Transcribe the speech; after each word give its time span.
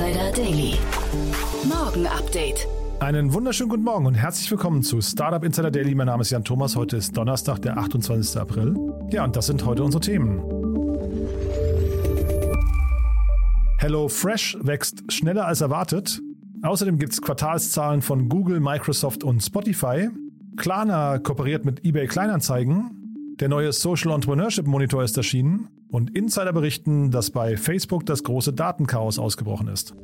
Insider 0.00 0.32
Daily. 0.32 0.78
Morgen 1.68 2.06
Update. 2.06 2.66
Einen 3.00 3.34
wunderschönen 3.34 3.68
guten 3.68 3.82
Morgen 3.82 4.06
und 4.06 4.14
herzlich 4.14 4.50
willkommen 4.50 4.82
zu 4.82 5.02
Startup 5.02 5.44
Insider 5.44 5.70
Daily. 5.70 5.94
Mein 5.94 6.06
Name 6.06 6.22
ist 6.22 6.30
Jan 6.30 6.42
Thomas. 6.42 6.74
Heute 6.74 6.96
ist 6.96 7.14
Donnerstag, 7.14 7.60
der 7.60 7.76
28. 7.76 8.40
April. 8.40 8.76
Ja, 9.10 9.24
und 9.24 9.36
das 9.36 9.46
sind 9.46 9.66
heute 9.66 9.84
unsere 9.84 10.00
Themen. 10.00 10.42
Hello 13.76 14.08
Fresh 14.08 14.56
wächst 14.62 15.12
schneller 15.12 15.44
als 15.44 15.60
erwartet. 15.60 16.22
Außerdem 16.62 16.98
gibt 16.98 17.12
es 17.12 17.20
Quartalszahlen 17.20 18.00
von 18.00 18.30
Google, 18.30 18.58
Microsoft 18.60 19.22
und 19.22 19.42
Spotify. 19.42 20.08
Klarna 20.56 21.18
kooperiert 21.18 21.66
mit 21.66 21.84
eBay 21.84 22.06
Kleinanzeigen. 22.06 22.99
Der 23.40 23.48
neue 23.48 23.72
Social 23.72 24.12
Entrepreneurship 24.12 24.66
Monitor 24.66 25.02
ist 25.02 25.16
erschienen. 25.16 25.68
Und 25.88 26.14
Insider 26.14 26.52
berichten, 26.52 27.10
dass 27.10 27.30
bei 27.30 27.56
Facebook 27.56 28.04
das 28.04 28.22
große 28.22 28.52
Datenchaos 28.52 29.18
ausgebrochen 29.18 29.68
ist. 29.68 29.94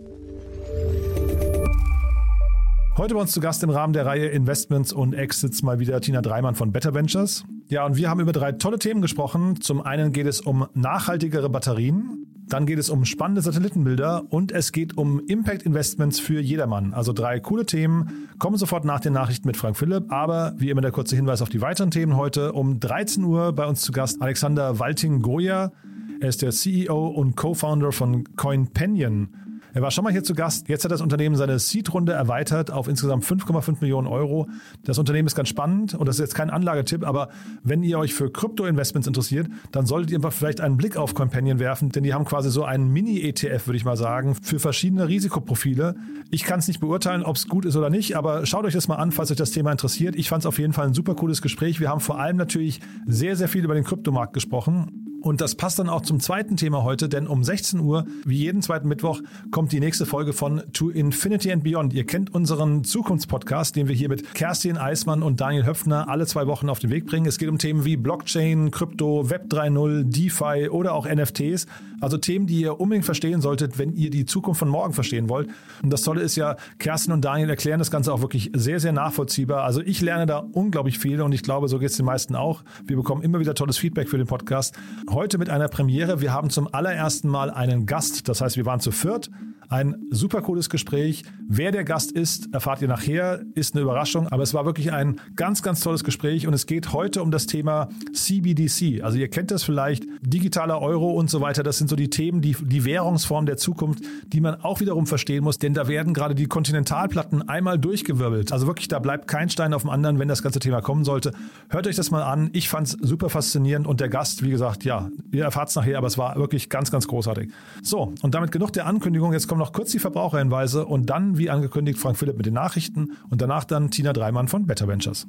Heute 2.96 3.12
bei 3.12 3.20
uns 3.20 3.32
zu 3.32 3.40
Gast 3.40 3.62
im 3.62 3.68
Rahmen 3.68 3.92
der 3.92 4.06
Reihe 4.06 4.28
Investments 4.28 4.90
und 4.90 5.12
Exits 5.12 5.62
mal 5.62 5.78
wieder 5.78 6.00
Tina 6.00 6.22
Dreimann 6.22 6.54
von 6.54 6.72
Better 6.72 6.94
Ventures. 6.94 7.44
Ja, 7.68 7.84
und 7.84 7.98
wir 7.98 8.08
haben 8.08 8.20
über 8.20 8.32
drei 8.32 8.52
tolle 8.52 8.78
Themen 8.78 9.02
gesprochen. 9.02 9.60
Zum 9.60 9.82
einen 9.82 10.12
geht 10.12 10.26
es 10.26 10.40
um 10.40 10.66
nachhaltigere 10.72 11.50
Batterien, 11.50 12.35
dann 12.48 12.66
geht 12.66 12.78
es 12.78 12.90
um 12.90 13.04
spannende 13.04 13.42
Satellitenbilder 13.42 14.24
und 14.30 14.52
es 14.52 14.70
geht 14.70 14.96
um 14.96 15.20
Impact 15.26 15.64
Investments 15.64 16.20
für 16.20 16.40
jedermann. 16.40 16.94
Also 16.94 17.12
drei 17.12 17.40
coole 17.40 17.66
Themen. 17.66 18.28
Kommen 18.38 18.56
sofort 18.56 18.84
nach 18.84 19.00
den 19.00 19.12
Nachrichten 19.12 19.48
mit 19.48 19.56
Frank 19.56 19.76
Philipp. 19.76 20.12
Aber 20.12 20.54
wie 20.58 20.70
immer 20.70 20.80
der 20.80 20.92
kurze 20.92 21.16
Hinweis 21.16 21.42
auf 21.42 21.48
die 21.48 21.60
weiteren 21.60 21.90
Themen 21.90 22.16
heute. 22.16 22.52
Um 22.52 22.78
13 22.78 23.24
Uhr 23.24 23.52
bei 23.52 23.66
uns 23.66 23.82
zu 23.82 23.90
Gast 23.90 24.22
Alexander 24.22 24.78
Walting-Goya. 24.78 25.72
Er 26.20 26.28
ist 26.28 26.42
der 26.42 26.50
CEO 26.50 27.08
und 27.08 27.36
Co-Founder 27.36 27.90
von 27.90 28.24
CoinPenion. 28.36 29.28
Er 29.76 29.82
war 29.82 29.90
schon 29.90 30.04
mal 30.04 30.10
hier 30.10 30.24
zu 30.24 30.32
Gast. 30.32 30.70
Jetzt 30.70 30.84
hat 30.84 30.90
das 30.90 31.02
Unternehmen 31.02 31.36
seine 31.36 31.58
Seed-Runde 31.58 32.14
erweitert 32.14 32.70
auf 32.70 32.88
insgesamt 32.88 33.26
5,5 33.26 33.82
Millionen 33.82 34.06
Euro. 34.06 34.48
Das 34.84 34.96
Unternehmen 34.96 35.26
ist 35.26 35.34
ganz 35.34 35.50
spannend 35.50 35.92
und 35.92 36.06
das 36.08 36.16
ist 36.16 36.20
jetzt 36.20 36.34
kein 36.34 36.48
Anlagetipp, 36.48 37.06
aber 37.06 37.28
wenn 37.62 37.82
ihr 37.82 37.98
euch 37.98 38.14
für 38.14 38.32
Krypto-Investments 38.32 39.06
interessiert, 39.06 39.48
dann 39.72 39.84
solltet 39.84 40.12
ihr 40.12 40.16
einfach 40.16 40.32
vielleicht 40.32 40.62
einen 40.62 40.78
Blick 40.78 40.96
auf 40.96 41.12
Companion 41.12 41.58
werfen, 41.58 41.90
denn 41.90 42.04
die 42.04 42.14
haben 42.14 42.24
quasi 42.24 42.50
so 42.50 42.64
einen 42.64 42.90
Mini-ETF, 42.90 43.66
würde 43.66 43.76
ich 43.76 43.84
mal 43.84 43.98
sagen, 43.98 44.34
für 44.34 44.58
verschiedene 44.58 45.08
Risikoprofile. 45.08 45.96
Ich 46.30 46.44
kann 46.44 46.58
es 46.58 46.68
nicht 46.68 46.80
beurteilen, 46.80 47.22
ob 47.22 47.36
es 47.36 47.46
gut 47.46 47.66
ist 47.66 47.76
oder 47.76 47.90
nicht, 47.90 48.16
aber 48.16 48.46
schaut 48.46 48.64
euch 48.64 48.72
das 48.72 48.88
mal 48.88 48.96
an, 48.96 49.12
falls 49.12 49.30
euch 49.30 49.36
das 49.36 49.50
Thema 49.50 49.72
interessiert. 49.72 50.16
Ich 50.16 50.30
fand 50.30 50.40
es 50.40 50.46
auf 50.46 50.58
jeden 50.58 50.72
Fall 50.72 50.86
ein 50.86 50.94
super 50.94 51.14
cooles 51.14 51.42
Gespräch. 51.42 51.80
Wir 51.80 51.90
haben 51.90 52.00
vor 52.00 52.18
allem 52.18 52.38
natürlich 52.38 52.80
sehr, 53.04 53.36
sehr 53.36 53.46
viel 53.46 53.62
über 53.62 53.74
den 53.74 53.84
Kryptomarkt 53.84 54.32
gesprochen. 54.32 55.05
Und 55.26 55.40
das 55.40 55.56
passt 55.56 55.80
dann 55.80 55.88
auch 55.88 56.02
zum 56.02 56.20
zweiten 56.20 56.56
Thema 56.56 56.84
heute, 56.84 57.08
denn 57.08 57.26
um 57.26 57.42
16 57.42 57.80
Uhr, 57.80 58.06
wie 58.24 58.36
jeden 58.36 58.62
zweiten 58.62 58.86
Mittwoch, 58.86 59.20
kommt 59.50 59.72
die 59.72 59.80
nächste 59.80 60.06
Folge 60.06 60.32
von 60.32 60.62
To 60.72 60.88
Infinity 60.90 61.50
and 61.50 61.64
Beyond. 61.64 61.92
Ihr 61.94 62.06
kennt 62.06 62.32
unseren 62.32 62.84
Zukunftspodcast, 62.84 63.74
den 63.74 63.88
wir 63.88 63.96
hier 63.96 64.08
mit 64.08 64.34
Kerstin 64.34 64.78
Eismann 64.78 65.24
und 65.24 65.40
Daniel 65.40 65.66
Höpfner 65.66 66.08
alle 66.08 66.26
zwei 66.26 66.46
Wochen 66.46 66.68
auf 66.68 66.78
den 66.78 66.90
Weg 66.90 67.06
bringen. 67.06 67.26
Es 67.26 67.38
geht 67.38 67.48
um 67.48 67.58
Themen 67.58 67.84
wie 67.84 67.96
Blockchain, 67.96 68.70
Krypto, 68.70 69.28
Web 69.28 69.46
3.0, 69.50 70.04
DeFi 70.04 70.68
oder 70.68 70.94
auch 70.94 71.08
NFTs. 71.08 71.66
Also 72.00 72.18
Themen, 72.18 72.46
die 72.46 72.60
ihr 72.60 72.78
unbedingt 72.78 73.04
verstehen 73.04 73.40
solltet, 73.40 73.80
wenn 73.80 73.94
ihr 73.94 74.10
die 74.10 74.26
Zukunft 74.26 74.60
von 74.60 74.68
morgen 74.68 74.92
verstehen 74.92 75.28
wollt. 75.28 75.48
Und 75.82 75.92
das 75.92 76.02
Tolle 76.02 76.20
ist 76.20 76.36
ja, 76.36 76.54
Kerstin 76.78 77.12
und 77.12 77.24
Daniel 77.24 77.50
erklären 77.50 77.80
das 77.80 77.90
Ganze 77.90 78.12
auch 78.12 78.20
wirklich 78.20 78.52
sehr, 78.54 78.78
sehr 78.78 78.92
nachvollziehbar. 78.92 79.64
Also 79.64 79.80
ich 79.80 80.00
lerne 80.00 80.26
da 80.26 80.38
unglaublich 80.38 81.00
viel 81.00 81.20
und 81.20 81.32
ich 81.32 81.42
glaube, 81.42 81.66
so 81.66 81.80
geht 81.80 81.90
es 81.90 81.96
den 81.96 82.06
meisten 82.06 82.36
auch. 82.36 82.62
Wir 82.84 82.94
bekommen 82.94 83.22
immer 83.22 83.40
wieder 83.40 83.54
tolles 83.54 83.76
Feedback 83.76 84.08
für 84.08 84.18
den 84.18 84.28
Podcast 84.28 84.76
heute 85.16 85.38
mit 85.38 85.48
einer 85.48 85.68
Premiere. 85.68 86.20
Wir 86.20 86.34
haben 86.34 86.50
zum 86.50 86.68
allerersten 86.74 87.30
Mal 87.30 87.50
einen 87.50 87.86
Gast. 87.86 88.28
Das 88.28 88.42
heißt, 88.42 88.58
wir 88.58 88.66
waren 88.66 88.80
zu 88.80 88.90
viert. 88.90 89.30
Ein 89.68 89.96
super 90.10 90.42
cooles 90.42 90.70
Gespräch. 90.70 91.24
Wer 91.48 91.72
der 91.72 91.82
Gast 91.82 92.12
ist, 92.12 92.54
erfahrt 92.54 92.82
ihr 92.82 92.88
nachher. 92.88 93.42
Ist 93.54 93.74
eine 93.74 93.82
Überraschung, 93.82 94.28
aber 94.28 94.44
es 94.44 94.54
war 94.54 94.64
wirklich 94.64 94.92
ein 94.92 95.20
ganz, 95.34 95.62
ganz 95.62 95.80
tolles 95.80 96.04
Gespräch 96.04 96.46
und 96.46 96.54
es 96.54 96.66
geht 96.66 96.92
heute 96.92 97.20
um 97.22 97.32
das 97.32 97.46
Thema 97.46 97.88
CBDC. 98.12 99.02
Also 99.02 99.18
ihr 99.18 99.28
kennt 99.28 99.50
das 99.50 99.64
vielleicht, 99.64 100.04
digitaler 100.20 100.80
Euro 100.80 101.10
und 101.10 101.30
so 101.30 101.40
weiter. 101.40 101.64
Das 101.64 101.78
sind 101.78 101.88
so 101.88 101.96
die 101.96 102.10
Themen, 102.10 102.42
die, 102.42 102.54
die 102.60 102.84
Währungsform 102.84 103.46
der 103.46 103.56
Zukunft, 103.56 104.04
die 104.26 104.40
man 104.40 104.54
auch 104.62 104.78
wiederum 104.78 105.06
verstehen 105.06 105.42
muss, 105.42 105.58
denn 105.58 105.74
da 105.74 105.88
werden 105.88 106.14
gerade 106.14 106.36
die 106.36 106.46
Kontinentalplatten 106.46 107.48
einmal 107.48 107.78
durchgewirbelt. 107.78 108.52
Also 108.52 108.68
wirklich, 108.68 108.86
da 108.86 109.00
bleibt 109.00 109.26
kein 109.26 109.48
Stein 109.48 109.74
auf 109.74 109.82
dem 109.82 109.90
anderen, 109.90 110.20
wenn 110.20 110.28
das 110.28 110.44
ganze 110.44 110.60
Thema 110.60 110.80
kommen 110.80 111.04
sollte. 111.04 111.32
Hört 111.70 111.88
euch 111.88 111.96
das 111.96 112.12
mal 112.12 112.22
an. 112.22 112.50
Ich 112.52 112.68
fand 112.68 112.86
es 112.86 112.92
super 113.00 113.30
faszinierend 113.30 113.88
und 113.88 113.98
der 113.98 114.08
Gast, 114.08 114.44
wie 114.44 114.50
gesagt, 114.50 114.84
ja, 114.84 114.95
ihr 115.32 115.44
erfahrt 115.44 115.68
es 115.68 115.76
nachher, 115.76 115.98
aber 115.98 116.06
es 116.06 116.18
war 116.18 116.36
wirklich 116.36 116.68
ganz, 116.68 116.90
ganz 116.90 117.06
großartig. 117.06 117.50
So, 117.82 118.12
und 118.22 118.34
damit 118.34 118.52
genug 118.52 118.72
der 118.72 118.86
Ankündigung. 118.86 119.32
Jetzt 119.32 119.48
kommen 119.48 119.60
noch 119.60 119.72
kurz 119.72 119.90
die 119.92 119.98
Verbraucherhinweise 119.98 120.86
und 120.86 121.06
dann, 121.06 121.38
wie 121.38 121.50
angekündigt, 121.50 121.98
Frank 121.98 122.16
Philipp 122.16 122.36
mit 122.36 122.46
den 122.46 122.54
Nachrichten 122.54 123.16
und 123.30 123.40
danach 123.40 123.64
dann 123.64 123.90
Tina 123.90 124.12
Dreimann 124.12 124.48
von 124.48 124.66
Better 124.66 124.88
Ventures. 124.88 125.26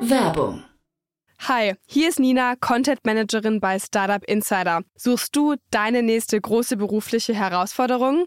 Werbung. 0.00 0.62
Hi, 1.40 1.74
hier 1.86 2.08
ist 2.08 2.18
Nina, 2.18 2.54
Content 2.56 3.04
Managerin 3.04 3.60
bei 3.60 3.78
Startup 3.78 4.22
Insider. 4.24 4.82
Suchst 4.96 5.36
du 5.36 5.54
deine 5.70 6.02
nächste 6.02 6.40
große 6.40 6.76
berufliche 6.76 7.34
Herausforderung? 7.34 8.26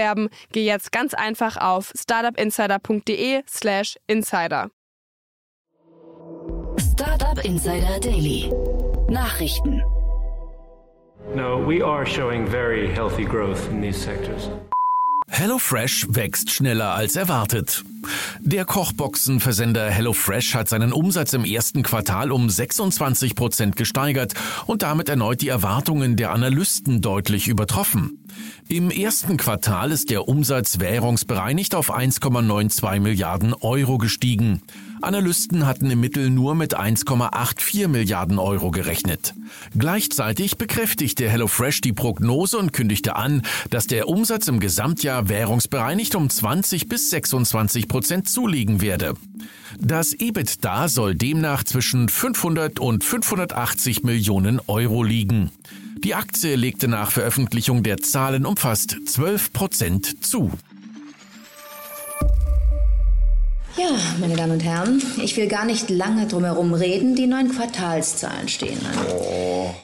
geh 0.51 0.65
jetzt 0.65 0.91
ganz 0.91 1.13
einfach 1.13 1.57
auf 1.57 1.91
startupinsider.de/slash 1.95 3.97
insider. 4.07 4.71
Startup 6.79 7.43
Insider 7.43 7.99
Daily. 7.99 8.51
Nachrichten. 9.09 9.81
No, 11.35 11.57
we 11.57 11.81
are 11.81 12.05
showing 12.05 12.45
very 12.45 12.91
healthy 12.91 13.25
growth 13.25 13.67
in 13.69 13.81
these 13.81 13.97
sectors. 13.97 14.49
HelloFresh 15.33 16.07
wächst 16.09 16.51
schneller 16.51 16.93
als 16.93 17.15
erwartet. 17.15 17.85
Der 18.41 18.65
Kochboxenversender 18.65 19.89
HelloFresh 19.89 20.55
hat 20.55 20.67
seinen 20.67 20.91
Umsatz 20.91 21.31
im 21.31 21.45
ersten 21.45 21.83
Quartal 21.83 22.33
um 22.33 22.49
26 22.49 23.35
Prozent 23.35 23.77
gesteigert 23.77 24.33
und 24.67 24.81
damit 24.81 25.07
erneut 25.07 25.39
die 25.39 25.47
Erwartungen 25.47 26.17
der 26.17 26.31
Analysten 26.31 26.99
deutlich 26.99 27.47
übertroffen. 27.47 28.19
Im 28.67 28.91
ersten 28.91 29.37
Quartal 29.37 29.91
ist 29.91 30.09
der 30.09 30.27
Umsatz 30.27 30.79
währungsbereinigt 30.79 31.75
auf 31.75 31.95
1,92 31.95 32.99
Milliarden 32.99 33.53
Euro 33.53 33.97
gestiegen. 33.97 34.61
Analysten 35.03 35.65
hatten 35.65 35.89
im 35.89 35.99
Mittel 35.99 36.29
nur 36.29 36.55
mit 36.55 36.77
1,84 36.77 37.87
Milliarden 37.87 38.39
Euro 38.39 38.71
gerechnet. 38.71 39.33
Gleichzeitig 39.77 40.57
bekräftigte 40.57 41.29
HelloFresh 41.29 41.81
die 41.81 41.93
Prognose 41.93 42.57
und 42.57 42.73
kündigte 42.73 43.15
an, 43.15 43.41
dass 43.69 43.87
der 43.87 44.07
Umsatz 44.07 44.47
im 44.47 44.59
Gesamtjahr 44.59 45.29
währungsbereinigt 45.29 46.15
um 46.15 46.29
20 46.29 46.87
bis 46.87 47.09
26 47.09 47.87
Prozent 47.87 48.29
zulegen 48.29 48.81
werde. 48.81 49.13
Das 49.79 50.13
EBITDA 50.13 50.87
soll 50.87 51.15
demnach 51.15 51.63
zwischen 51.63 52.09
500 52.09 52.79
und 52.79 53.03
580 53.03 54.03
Millionen 54.03 54.59
Euro 54.67 55.03
liegen. 55.03 55.51
Die 56.03 56.15
Aktie 56.15 56.55
legte 56.55 56.87
nach 56.87 57.11
Veröffentlichung 57.11 57.83
der 57.83 57.97
Zahlen 57.97 58.45
um 58.45 58.57
fast 58.57 58.97
12 59.05 59.53
Prozent 59.53 60.25
zu. 60.25 60.51
Ja, 63.77 63.89
meine 64.19 64.35
Damen 64.35 64.53
und 64.53 64.63
Herren, 64.63 65.01
ich 65.23 65.37
will 65.37 65.47
gar 65.47 65.65
nicht 65.65 65.89
lange 65.89 66.27
drumherum 66.27 66.73
reden. 66.73 67.15
Die 67.15 67.27
neuen 67.27 67.51
Quartalszahlen 67.51 68.47
stehen 68.47 68.79
an. 68.85 69.75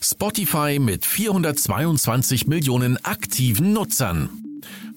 Spotify 0.00 0.78
mit 0.78 1.04
422 1.04 2.46
Millionen 2.46 2.96
aktiven 3.04 3.72
Nutzern. 3.72 4.49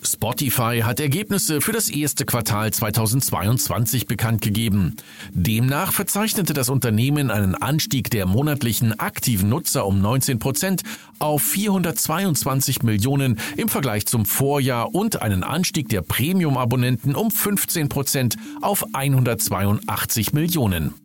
Spotify 0.06 0.82
hat 0.84 1.00
Ergebnisse 1.00 1.62
für 1.62 1.72
das 1.72 1.90
erste 1.90 2.26
Quartal 2.26 2.72
2022 2.72 4.08
bekannt 4.08 4.42
gegeben. 4.42 4.96
Demnach 5.32 5.94
verzeichnete 5.94 6.54
das 6.54 6.70
Unternehmen 6.70 7.32
einen 7.32 7.56
Anstieg 7.56 8.10
der 8.10 8.26
monatlichen 8.26 9.00
aktiven 9.00 9.50
Nutzer 9.50 9.86
um 9.86 10.02
19 10.02 10.40
Prozent 10.40 10.84
auf 11.20 11.42
422 11.44 12.84
Millionen 12.84 13.40
im 13.58 13.70
Vergleich 13.70 14.06
zum 14.06 14.26
Vorjahr 14.26 14.94
und 14.94 15.22
einen 15.22 15.44
Anstieg 15.44 15.90
der 15.90 16.02
Premium-Abonnenten 16.02 17.16
um 17.16 17.32
15 17.32 17.90
Prozent 17.90 18.38
auf 18.62 18.86
182 18.94 20.34
Millionen. 20.34 21.03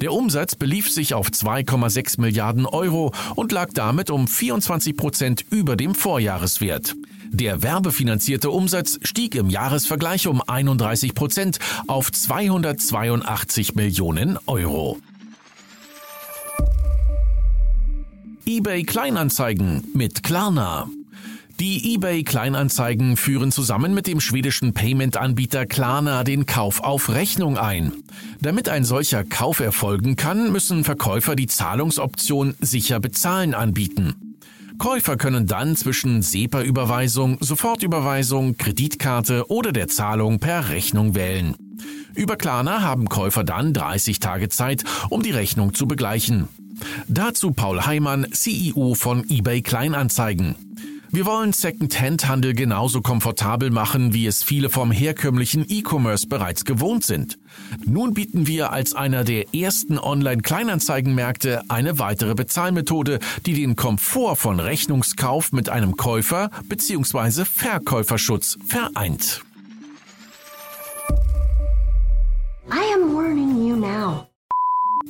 Der 0.00 0.12
Umsatz 0.12 0.54
belief 0.54 0.90
sich 0.90 1.14
auf 1.14 1.28
2,6 1.28 2.20
Milliarden 2.20 2.66
Euro 2.66 3.12
und 3.36 3.52
lag 3.52 3.70
damit 3.72 4.10
um 4.10 4.26
24 4.26 4.96
Prozent 4.96 5.44
über 5.50 5.76
dem 5.76 5.94
Vorjahreswert. 5.94 6.94
Der 7.30 7.62
werbefinanzierte 7.62 8.50
Umsatz 8.50 8.98
stieg 9.02 9.34
im 9.34 9.50
Jahresvergleich 9.50 10.26
um 10.26 10.40
31 10.40 11.14
Prozent 11.14 11.58
auf 11.86 12.12
282 12.12 13.74
Millionen 13.74 14.38
Euro. 14.46 14.98
eBay 18.46 18.82
Kleinanzeigen 18.82 19.84
mit 19.94 20.22
Klarna. 20.22 20.88
Die 21.60 21.94
eBay 21.94 22.24
Kleinanzeigen 22.24 23.16
führen 23.16 23.52
zusammen 23.52 23.94
mit 23.94 24.08
dem 24.08 24.20
schwedischen 24.20 24.74
Payment-Anbieter 24.74 25.66
Klarna 25.66 26.24
den 26.24 26.46
Kauf 26.46 26.80
auf 26.80 27.10
Rechnung 27.10 27.58
ein. 27.58 27.92
Damit 28.40 28.68
ein 28.68 28.84
solcher 28.84 29.22
Kauf 29.22 29.60
erfolgen 29.60 30.16
kann, 30.16 30.50
müssen 30.50 30.82
Verkäufer 30.82 31.36
die 31.36 31.46
Zahlungsoption 31.46 32.54
sicher 32.60 32.98
bezahlen 32.98 33.54
anbieten. 33.54 34.36
Käufer 34.78 35.16
können 35.16 35.46
dann 35.46 35.76
zwischen 35.76 36.22
SEPA-Überweisung, 36.22 37.38
Sofortüberweisung, 37.40 38.56
Kreditkarte 38.56 39.48
oder 39.48 39.70
der 39.70 39.86
Zahlung 39.86 40.40
per 40.40 40.70
Rechnung 40.70 41.14
wählen. 41.14 41.54
Über 42.16 42.34
Klarna 42.36 42.82
haben 42.82 43.08
Käufer 43.08 43.44
dann 43.44 43.72
30 43.72 44.18
Tage 44.18 44.48
Zeit, 44.48 44.82
um 45.08 45.22
die 45.22 45.30
Rechnung 45.30 45.72
zu 45.74 45.86
begleichen. 45.86 46.48
Dazu 47.06 47.52
Paul 47.52 47.86
Heimann, 47.86 48.26
CEO 48.32 48.94
von 48.94 49.24
eBay 49.30 49.62
Kleinanzeigen. 49.62 50.56
Wir 51.14 51.26
wollen 51.26 51.52
Second-Hand-Handel 51.52 52.54
genauso 52.54 53.00
komfortabel 53.00 53.70
machen, 53.70 54.12
wie 54.14 54.26
es 54.26 54.42
viele 54.42 54.68
vom 54.68 54.90
herkömmlichen 54.90 55.64
E-Commerce 55.68 56.26
bereits 56.26 56.64
gewohnt 56.64 57.04
sind. 57.04 57.38
Nun 57.86 58.14
bieten 58.14 58.48
wir 58.48 58.72
als 58.72 58.96
einer 58.96 59.22
der 59.22 59.54
ersten 59.54 59.96
Online-Kleinanzeigenmärkte 59.96 61.62
eine 61.68 62.00
weitere 62.00 62.34
Bezahlmethode, 62.34 63.20
die 63.46 63.54
den 63.54 63.76
Komfort 63.76 64.34
von 64.34 64.58
Rechnungskauf 64.58 65.52
mit 65.52 65.68
einem 65.68 65.96
Käufer 65.96 66.50
bzw. 66.68 67.44
Verkäuferschutz 67.44 68.58
vereint. 68.66 69.44
I 72.72 72.92
am 72.92 73.14
warning 73.14 73.64
you 73.64 73.76
now. 73.76 74.26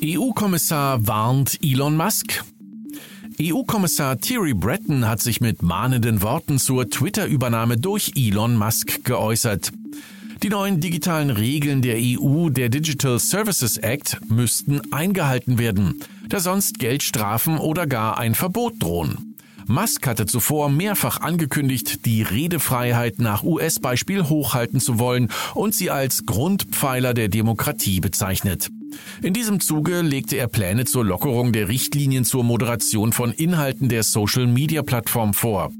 EU-Kommissar 0.03 1.07
warnt 1.07 1.59
Elon 1.63 1.97
Musk. 1.97 2.45
EU-Kommissar 3.41 4.21
Thierry 4.21 4.55
Breton 4.55 5.09
hat 5.09 5.21
sich 5.21 5.41
mit 5.41 5.61
mahnenden 5.61 6.23
Worten 6.23 6.59
zur 6.59 6.89
Twitter-Übernahme 6.89 7.77
durch 7.77 8.13
Elon 8.15 8.57
Musk 8.57 9.05
geäußert. 9.05 9.73
Die 10.45 10.49
neuen 10.51 10.81
digitalen 10.81 11.31
Regeln 11.31 11.83
der 11.83 11.97
EU, 11.99 12.49
der 12.51 12.69
Digital 12.69 13.19
Services 13.19 13.77
Act, 13.79 14.19
müssten 14.29 14.93
eingehalten 14.93 15.59
werden, 15.59 16.01
da 16.29 16.39
sonst 16.39 16.79
Geldstrafen 16.79 17.59
oder 17.59 17.89
gar 17.89 18.19
ein 18.19 18.37
Verbot 18.37 18.75
drohen. 18.81 19.35
Musk 19.67 20.07
hatte 20.07 20.27
zuvor 20.27 20.69
mehrfach 20.69 21.21
angekündigt, 21.21 22.07
die 22.07 22.23
Redefreiheit 22.23 23.19
nach 23.19 23.43
US-Beispiel 23.43 24.29
hochhalten 24.29 24.79
zu 24.79 24.99
wollen 24.99 25.31
und 25.55 25.75
sie 25.75 25.91
als 25.91 26.27
Grundpfeiler 26.27 27.15
der 27.15 27.29
Demokratie 27.29 28.01
bezeichnet. 28.01 28.71
In 29.23 29.35
diesem 29.35 29.61
Zuge 29.61 30.01
legte 30.03 30.37
er 30.37 30.49
Pläne 30.49 30.85
zur 30.85 31.05
Lockerung 31.05 31.53
der 31.53 31.69
Richtlinien 31.69 32.25
zur 32.25 32.45
Moderation 32.45 33.13
von 33.13 33.33
Inhalten 33.33 33.89
der 33.89 34.03
Social-Media-Plattform 34.03 35.35
vor. 35.35 35.71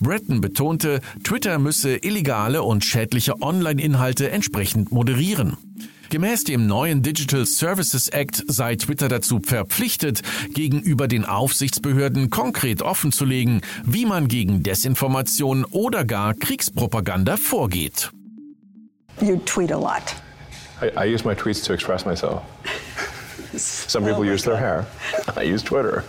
Breton 0.00 0.40
betonte, 0.40 1.00
Twitter 1.22 1.58
müsse 1.58 1.96
illegale 1.96 2.62
und 2.62 2.84
schädliche 2.84 3.40
Online-Inhalte 3.40 4.30
entsprechend 4.30 4.92
moderieren. 4.92 5.56
Gemäß 6.10 6.44
dem 6.44 6.66
neuen 6.66 7.02
Digital 7.02 7.46
Services 7.46 8.08
Act 8.08 8.44
sei 8.46 8.76
Twitter 8.76 9.08
dazu 9.08 9.40
verpflichtet, 9.40 10.22
gegenüber 10.52 11.08
den 11.08 11.24
Aufsichtsbehörden 11.24 12.30
konkret 12.30 12.82
offenzulegen, 12.82 13.62
wie 13.84 14.06
man 14.06 14.28
gegen 14.28 14.62
Desinformation 14.62 15.64
oder 15.64 16.04
gar 16.04 16.34
Kriegspropaganda 16.34 17.36
vorgeht. 17.36 18.12
You 19.20 19.38
tweet 19.44 19.72
a 19.72 19.78
lot. 19.78 20.14
I, 20.84 21.02
I 21.02 21.04
use 21.04 21.24
my 21.24 21.34
tweets 21.34 21.64
to 21.64 21.72
express 21.72 22.04
myself. 22.04 22.44
Some 23.56 24.02
people 24.04 24.20
oh 24.20 24.24
use 24.24 24.44
their 24.44 24.56
hair. 24.56 24.86
I 25.36 25.42
use 25.42 25.62
Twitter. 25.62 26.04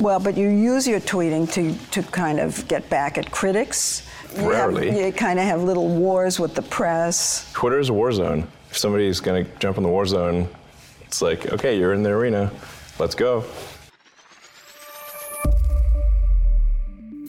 Well, 0.00 0.20
but 0.20 0.36
you 0.36 0.48
use 0.48 0.86
your 0.86 1.00
tweeting 1.00 1.50
to, 1.52 1.74
to 1.90 2.02
kind 2.10 2.38
of 2.38 2.66
get 2.68 2.88
back 2.88 3.18
at 3.18 3.30
critics. 3.30 4.08
You 4.36 4.50
Rarely. 4.50 4.90
Have, 4.90 5.00
you 5.00 5.12
kind 5.12 5.38
of 5.38 5.44
have 5.44 5.62
little 5.62 5.88
wars 5.88 6.38
with 6.38 6.54
the 6.54 6.62
press. 6.62 7.50
Twitter 7.52 7.80
is 7.80 7.88
a 7.88 7.92
war 7.92 8.12
zone. 8.12 8.46
If 8.70 8.78
somebody's 8.78 9.20
going 9.20 9.44
to 9.44 9.50
jump 9.58 9.76
in 9.76 9.82
the 9.82 9.88
war 9.88 10.06
zone, 10.06 10.48
it's 11.02 11.20
like, 11.20 11.52
okay, 11.52 11.78
you're 11.78 11.92
in 11.92 12.02
the 12.02 12.10
arena. 12.10 12.50
Let's 12.98 13.14
go. 13.14 13.44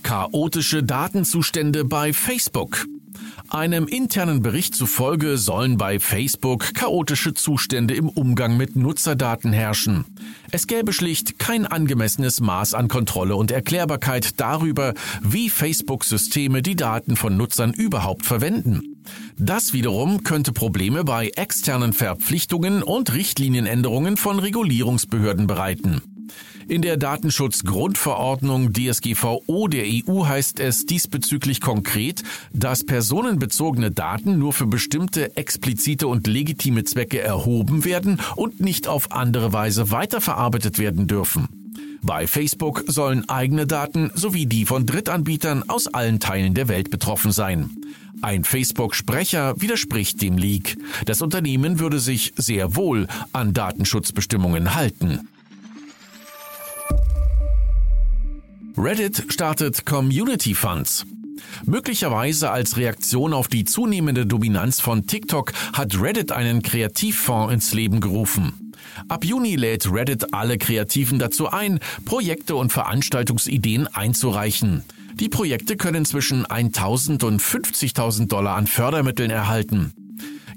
Chaotische 0.03 0.83
Datenzustände 0.83 1.83
bei 1.85 2.13
Facebook. 2.13 2.85
Einem 3.55 3.87
internen 3.87 4.41
Bericht 4.41 4.75
zufolge 4.75 5.37
sollen 5.37 5.77
bei 5.77 6.01
Facebook 6.01 6.73
chaotische 6.73 7.33
Zustände 7.33 7.93
im 7.93 8.09
Umgang 8.09 8.57
mit 8.57 8.75
Nutzerdaten 8.75 9.53
herrschen. 9.53 10.03
Es 10.51 10.67
gäbe 10.67 10.91
schlicht 10.91 11.39
kein 11.39 11.65
angemessenes 11.65 12.41
Maß 12.41 12.73
an 12.73 12.89
Kontrolle 12.89 13.37
und 13.37 13.51
Erklärbarkeit 13.51 14.41
darüber, 14.41 14.93
wie 15.21 15.49
Facebook-Systeme 15.49 16.63
die 16.63 16.75
Daten 16.75 17.15
von 17.15 17.37
Nutzern 17.37 17.71
überhaupt 17.71 18.25
verwenden. 18.25 18.97
Das 19.37 19.71
wiederum 19.71 20.23
könnte 20.23 20.51
Probleme 20.51 21.05
bei 21.05 21.29
externen 21.29 21.93
Verpflichtungen 21.93 22.83
und 22.83 23.13
Richtlinienänderungen 23.13 24.17
von 24.17 24.39
Regulierungsbehörden 24.39 25.47
bereiten. 25.47 26.01
In 26.67 26.81
der 26.81 26.97
Datenschutzgrundverordnung 26.97 28.73
DSGVO 28.73 29.67
der 29.67 29.85
EU 29.85 30.25
heißt 30.25 30.59
es 30.59 30.87
diesbezüglich 30.87 31.61
konkret, 31.61 32.23
dass 32.53 32.83
personenbezogene 32.83 33.91
Daten 33.91 34.39
nur 34.39 34.51
für 34.51 34.65
bestimmte 34.65 35.37
explizite 35.37 36.07
und 36.07 36.25
legitime 36.25 36.83
Zwecke 36.83 37.21
erhoben 37.21 37.85
werden 37.85 38.19
und 38.35 38.61
nicht 38.61 38.87
auf 38.87 39.11
andere 39.11 39.53
Weise 39.53 39.91
weiterverarbeitet 39.91 40.79
werden 40.79 41.05
dürfen. 41.05 41.49
Bei 42.01 42.25
Facebook 42.25 42.83
sollen 42.87 43.29
eigene 43.29 43.67
Daten 43.67 44.09
sowie 44.15 44.47
die 44.47 44.65
von 44.65 44.87
Drittanbietern 44.87 45.69
aus 45.69 45.87
allen 45.87 46.19
Teilen 46.19 46.55
der 46.55 46.67
Welt 46.67 46.89
betroffen 46.89 47.31
sein. 47.31 47.69
Ein 48.21 48.43
Facebook-Sprecher 48.43 49.61
widerspricht 49.61 50.19
dem 50.21 50.37
Leak. 50.37 50.77
Das 51.05 51.21
Unternehmen 51.21 51.79
würde 51.79 51.99
sich 51.99 52.33
sehr 52.37 52.75
wohl 52.75 53.07
an 53.33 53.53
Datenschutzbestimmungen 53.53 54.73
halten. 54.73 55.27
Reddit 58.77 59.25
startet 59.29 59.85
Community 59.85 60.53
Funds. 60.53 61.05
Möglicherweise 61.65 62.51
als 62.51 62.75
Reaktion 62.75 63.33
auf 63.33 63.47
die 63.47 63.63
zunehmende 63.63 64.25
Dominanz 64.25 64.81
von 64.81 65.07
TikTok 65.07 65.53
hat 65.71 65.99
Reddit 65.99 66.33
einen 66.33 66.61
Kreativfonds 66.61 67.53
ins 67.53 67.73
Leben 67.73 68.01
gerufen. 68.01 68.73
Ab 69.07 69.23
Juni 69.23 69.55
lädt 69.55 69.89
Reddit 69.89 70.33
alle 70.33 70.57
Kreativen 70.57 71.19
dazu 71.19 71.49
ein, 71.49 71.79
Projekte 72.03 72.57
und 72.57 72.73
Veranstaltungsideen 72.73 73.87
einzureichen. 73.87 74.83
Die 75.13 75.29
Projekte 75.29 75.77
können 75.77 76.03
zwischen 76.03 76.45
1000 76.45 77.23
und 77.23 77.41
50.000 77.41 78.27
Dollar 78.27 78.57
an 78.57 78.67
Fördermitteln 78.67 79.31
erhalten. 79.31 79.93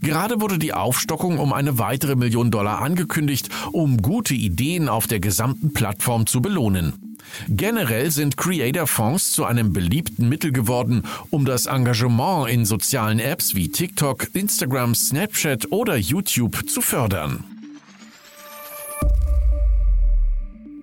Gerade 0.02 0.40
wurde 0.40 0.58
die 0.58 0.74
Aufstockung 0.74 1.38
um 1.38 1.52
eine 1.52 1.78
weitere 1.78 2.16
Million 2.16 2.50
Dollar 2.50 2.80
angekündigt, 2.80 3.48
um 3.70 3.98
gute 3.98 4.34
Ideen 4.34 4.88
auf 4.88 5.06
der 5.06 5.20
gesamten 5.20 5.72
Plattform 5.72 6.26
zu 6.26 6.40
belohnen. 6.40 7.07
Generell 7.48 8.10
sind 8.10 8.36
Creator-Fonds 8.36 9.32
zu 9.32 9.44
einem 9.44 9.72
beliebten 9.72 10.28
Mittel 10.28 10.52
geworden, 10.52 11.04
um 11.30 11.44
das 11.44 11.66
Engagement 11.66 12.48
in 12.48 12.64
sozialen 12.64 13.18
Apps 13.18 13.54
wie 13.54 13.68
TikTok, 13.68 14.28
Instagram, 14.34 14.94
Snapchat 14.94 15.70
oder 15.70 15.96
YouTube 15.96 16.68
zu 16.68 16.80
fördern. 16.80 17.57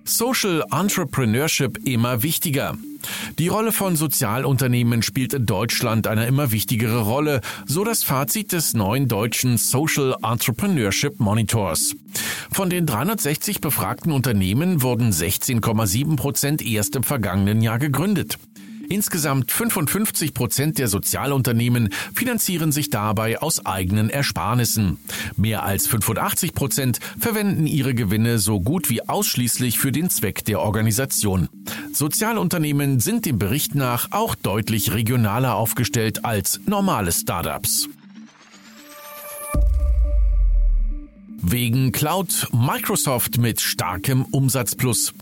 Social 0.06 0.62
Entrepreneurship 0.70 1.78
immer 1.84 2.22
wichtiger. 2.22 2.78
Die 3.38 3.48
Rolle 3.48 3.72
von 3.72 3.96
Sozialunternehmen 3.96 5.02
spielt 5.02 5.34
in 5.34 5.46
Deutschland 5.46 6.06
eine 6.06 6.26
immer 6.26 6.52
wichtigere 6.52 7.00
Rolle, 7.00 7.40
so 7.66 7.82
das 7.82 8.04
Fazit 8.04 8.52
des 8.52 8.74
neuen 8.74 9.08
deutschen 9.08 9.58
Social 9.58 10.14
Entrepreneurship 10.22 11.18
Monitors. 11.18 11.94
Von 12.52 12.70
den 12.70 12.86
360 12.86 13.60
befragten 13.60 14.12
Unternehmen 14.12 14.80
wurden 14.80 15.10
16,7 15.10 16.16
Prozent 16.16 16.62
erst 16.62 16.94
im 16.94 17.02
vergangenen 17.02 17.60
Jahr 17.60 17.78
gegründet. 17.78 18.38
Insgesamt 18.88 19.50
55 19.50 20.34
Prozent 20.34 20.78
der 20.78 20.88
Sozialunternehmen 20.88 21.90
finanzieren 22.14 22.72
sich 22.72 22.90
dabei 22.90 23.40
aus 23.40 23.64
eigenen 23.64 24.10
Ersparnissen. 24.10 24.98
Mehr 25.36 25.64
als 25.64 25.86
85 25.86 26.54
Prozent 26.54 27.00
verwenden 27.18 27.66
ihre 27.66 27.94
Gewinne 27.94 28.38
so 28.38 28.60
gut 28.60 28.88
wie 28.90 29.08
ausschließlich 29.08 29.78
für 29.78 29.92
den 29.92 30.10
Zweck 30.10 30.44
der 30.44 30.60
Organisation. 30.60 31.48
Sozialunternehmen 31.92 33.00
sind 33.00 33.26
dem 33.26 33.38
Bericht 33.38 33.74
nach 33.74 34.08
auch 34.12 34.34
deutlich 34.34 34.92
regionaler 34.92 35.54
aufgestellt 35.54 36.24
als 36.24 36.60
normale 36.66 37.12
Startups. 37.12 37.88
Wegen 41.48 41.92
Cloud 41.92 42.48
Microsoft 42.52 43.38
mit 43.38 43.60
starkem 43.60 44.24
Umsatzplus. 44.24 45.12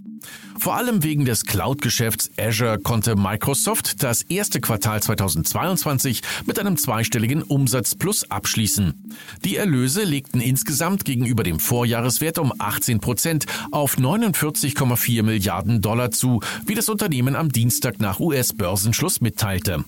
Vor 0.59 0.76
allem 0.76 1.02
wegen 1.02 1.25
des 1.25 1.45
Cloud-Geschäfts 1.45 2.31
Azure 2.38 2.78
konnte 2.78 3.16
Microsoft 3.16 4.02
das 4.02 4.23
erste 4.23 4.61
Quartal 4.61 5.02
2022 5.02 6.23
mit 6.47 6.59
einem 6.59 6.76
zweistelligen 6.76 7.43
Umsatzplus 7.43 8.31
abschließen. 8.31 9.12
Die 9.45 9.57
Erlöse 9.57 10.04
legten 10.04 10.40
insgesamt 10.40 11.04
gegenüber 11.04 11.43
dem 11.43 11.59
Vorjahreswert 11.59 12.38
um 12.38 12.52
18 12.59 13.00
Prozent 13.00 13.47
auf 13.73 13.99
49,4 13.99 15.23
Milliarden 15.23 15.83
Dollar 15.83 16.11
zu, 16.12 16.40
wie 16.66 16.75
das 16.75 16.88
Unternehmen 16.88 17.37
am 17.37 17.50
Dienstag 17.50 18.00
nach 18.00 18.21
US-Börsenschluss 18.21 19.21
mitteilte. 19.21 19.85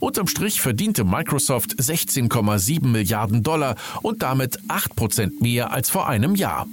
Unterm 0.00 0.26
Strich 0.26 0.60
verdiente 0.60 1.04
Microsoft 1.04 1.74
16,7 1.74 2.86
Milliarden 2.86 3.42
Dollar 3.42 3.76
und 4.02 4.22
damit 4.22 4.58
8 4.68 4.96
Prozent 4.96 5.40
mehr 5.40 5.72
als 5.72 5.90
vor 5.90 6.08
einem 6.08 6.34
Jahr. 6.34 6.66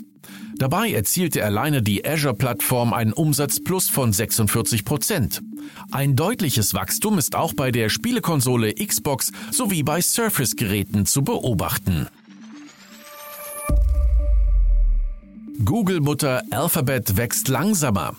Dabei 0.57 0.91
erzielte 0.91 1.43
alleine 1.43 1.81
die 1.81 2.05
Azure-Plattform 2.05 2.93
einen 2.93 3.13
Umsatzplus 3.13 3.89
von 3.89 4.13
46 4.13 4.85
Prozent. 4.85 5.41
Ein 5.91 6.15
deutliches 6.15 6.73
Wachstum 6.73 7.17
ist 7.17 7.35
auch 7.35 7.53
bei 7.53 7.71
der 7.71 7.89
Spielekonsole 7.89 8.73
Xbox 8.73 9.31
sowie 9.51 9.83
bei 9.83 10.01
Surface-Geräten 10.01 11.05
zu 11.05 11.23
beobachten. 11.23 12.07
Google-Mutter 15.63 16.43
Alphabet 16.51 17.15
wächst 17.15 17.47
langsamer. 17.47 18.15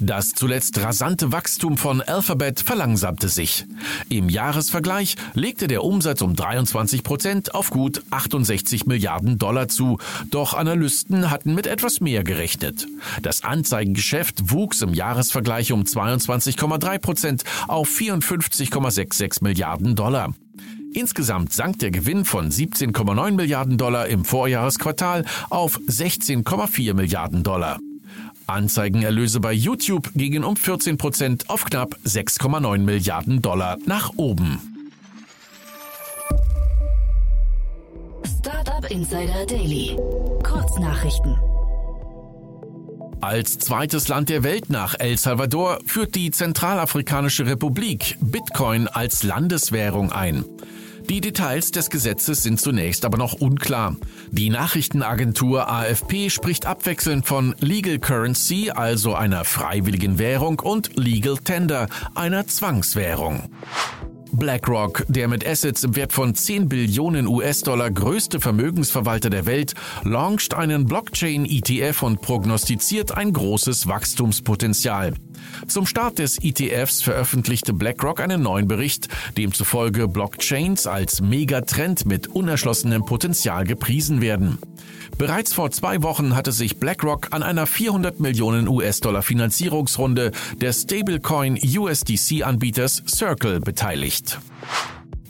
Das 0.00 0.30
zuletzt 0.30 0.78
rasante 0.80 1.32
Wachstum 1.32 1.76
von 1.76 2.00
Alphabet 2.00 2.60
verlangsamte 2.60 3.28
sich. 3.28 3.66
Im 4.08 4.28
Jahresvergleich 4.28 5.16
legte 5.34 5.66
der 5.66 5.82
Umsatz 5.82 6.22
um 6.22 6.36
23 6.36 7.02
Prozent 7.02 7.54
auf 7.54 7.70
gut 7.70 8.02
68 8.10 8.86
Milliarden 8.86 9.38
Dollar 9.38 9.68
zu, 9.68 9.98
doch 10.30 10.54
Analysten 10.54 11.30
hatten 11.30 11.54
mit 11.54 11.66
etwas 11.66 12.00
mehr 12.00 12.22
gerechnet. 12.22 12.86
Das 13.22 13.42
Anzeigengeschäft 13.42 14.52
wuchs 14.52 14.82
im 14.82 14.94
Jahresvergleich 14.94 15.72
um 15.72 15.82
22,3 15.82 16.98
Prozent 16.98 17.44
auf 17.66 17.88
54,66 17.88 19.42
Milliarden 19.42 19.96
Dollar. 19.96 20.32
Insgesamt 20.94 21.52
sank 21.52 21.80
der 21.80 21.90
Gewinn 21.90 22.24
von 22.24 22.50
17,9 22.50 23.32
Milliarden 23.32 23.78
Dollar 23.78 24.06
im 24.06 24.24
Vorjahresquartal 24.24 25.24
auf 25.50 25.78
16,4 25.78 26.94
Milliarden 26.94 27.42
Dollar. 27.42 27.78
Anzeigenerlöse 28.48 29.40
bei 29.40 29.52
YouTube 29.52 30.10
gingen 30.14 30.42
um 30.42 30.56
14 30.56 30.96
Prozent 30.96 31.50
auf 31.50 31.64
knapp 31.64 31.96
6,9 32.04 32.78
Milliarden 32.78 33.42
Dollar 33.42 33.76
nach 33.84 34.12
oben. 34.16 34.58
Startup 38.38 38.90
Insider 38.90 39.44
Daily. 39.46 39.96
Kurznachrichten. 40.42 41.36
Als 43.20 43.58
zweites 43.58 44.08
Land 44.08 44.28
der 44.28 44.42
Welt 44.44 44.70
nach 44.70 44.94
El 44.98 45.18
Salvador 45.18 45.80
führt 45.84 46.14
die 46.14 46.30
Zentralafrikanische 46.30 47.46
Republik 47.46 48.16
Bitcoin 48.20 48.88
als 48.88 49.24
Landeswährung 49.24 50.12
ein. 50.12 50.44
Die 51.08 51.22
Details 51.22 51.70
des 51.70 51.88
Gesetzes 51.88 52.42
sind 52.42 52.60
zunächst 52.60 53.06
aber 53.06 53.16
noch 53.16 53.32
unklar. 53.32 53.96
Die 54.30 54.50
Nachrichtenagentur 54.50 55.66
AFP 55.66 56.28
spricht 56.28 56.66
abwechselnd 56.66 57.26
von 57.26 57.54
Legal 57.60 57.98
Currency, 57.98 58.70
also 58.70 59.14
einer 59.14 59.44
freiwilligen 59.44 60.18
Währung, 60.18 60.60
und 60.60 60.96
Legal 60.96 61.38
Tender, 61.38 61.88
einer 62.14 62.46
Zwangswährung. 62.46 63.50
BlackRock, 64.32 65.06
der 65.08 65.28
mit 65.28 65.46
Assets 65.46 65.82
im 65.84 65.96
Wert 65.96 66.12
von 66.12 66.34
10 66.34 66.68
Billionen 66.68 67.26
US-Dollar 67.26 67.90
größte 67.90 68.38
Vermögensverwalter 68.38 69.30
der 69.30 69.46
Welt, 69.46 69.72
launcht 70.04 70.52
einen 70.52 70.84
Blockchain-ETF 70.84 72.02
und 72.02 72.20
prognostiziert 72.20 73.16
ein 73.16 73.32
großes 73.32 73.86
Wachstumspotenzial. 73.86 75.14
Zum 75.66 75.86
Start 75.86 76.18
des 76.18 76.38
ETFs 76.42 77.02
veröffentlichte 77.02 77.72
BlackRock 77.72 78.20
einen 78.20 78.42
neuen 78.42 78.68
Bericht, 78.68 79.08
demzufolge 79.36 80.08
Blockchains 80.08 80.86
als 80.86 81.20
Megatrend 81.20 82.06
mit 82.06 82.28
unerschlossenem 82.28 83.04
Potenzial 83.04 83.64
gepriesen 83.64 84.20
werden. 84.20 84.58
Bereits 85.16 85.52
vor 85.52 85.70
zwei 85.70 86.02
Wochen 86.02 86.36
hatte 86.36 86.52
sich 86.52 86.78
BlackRock 86.78 87.28
an 87.30 87.42
einer 87.42 87.66
400 87.66 88.20
Millionen 88.20 88.68
US-Dollar 88.68 89.22
Finanzierungsrunde 89.22 90.32
des 90.60 90.82
Stablecoin 90.82 91.56
USDC-Anbieters 91.56 93.02
Circle 93.06 93.60
beteiligt. 93.60 94.38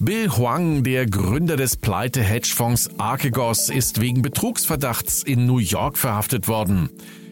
Bill 0.00 0.30
Huang, 0.30 0.84
der 0.84 1.06
Gründer 1.06 1.56
des 1.56 1.76
Pleite-Hedgefonds 1.76 2.90
Archegos, 2.98 3.68
ist 3.68 4.00
wegen 4.00 4.22
Betrugsverdachts 4.22 5.24
in 5.24 5.46
New 5.46 5.58
York 5.58 5.98
verhaftet 5.98 6.46
worden. 6.46 6.88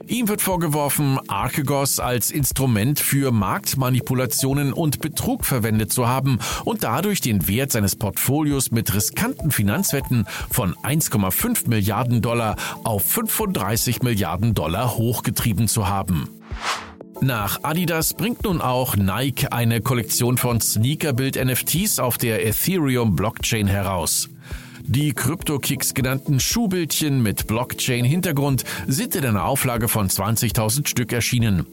Ihm 0.09 0.29
wird 0.29 0.41
vorgeworfen, 0.41 1.19
Archegos 1.27 1.99
als 1.99 2.31
Instrument 2.31 3.01
für 3.01 3.33
Marktmanipulationen 3.33 4.73
und 4.73 5.01
Betrug 5.01 5.45
verwendet 5.45 5.93
zu 5.93 6.07
haben 6.07 6.39
und 6.65 6.85
dadurch 6.85 7.21
den 7.21 7.49
Wert 7.49 7.73
seines 7.73 7.97
Portfolios 7.97 8.71
mit 8.71 8.95
riskanten 8.95 9.51
Finanzwetten 9.51 10.27
von 10.49 10.75
1,5 10.77 11.69
Milliarden 11.69 12.23
Dollar 12.23 12.55
auf 12.85 13.05
35 13.05 14.03
Milliarden 14.03 14.55
Dollar 14.55 14.97
hochgetrieben 14.97 15.67
zu 15.67 15.89
haben. 15.89 16.29
Nach 17.21 17.65
Adidas 17.65 18.15
bringt 18.15 18.45
nun 18.45 18.61
auch 18.61 18.95
Nike 18.95 19.51
eine 19.51 19.81
Kollektion 19.81 20.37
von 20.37 20.61
Sneakerbild-NFTs 20.61 21.99
auf 21.99 22.17
der 22.19 22.47
Ethereum 22.47 23.17
Blockchain 23.17 23.67
heraus. 23.67 24.29
Die 24.89 25.13
CryptoKicks 25.13 25.95
genannten 25.95 26.39
Schuhbildchen 26.39 27.21
mit 27.21 27.49
Blockchain-Hintergrund 27.49 28.65
sind 28.87 29.17
in 29.17 29.27
einer 29.27 29.45
Auflage 29.45 29.89
von 29.89 30.09
20.000 30.09 30.87
Stück 30.87 31.13
erschienen. 31.13 31.67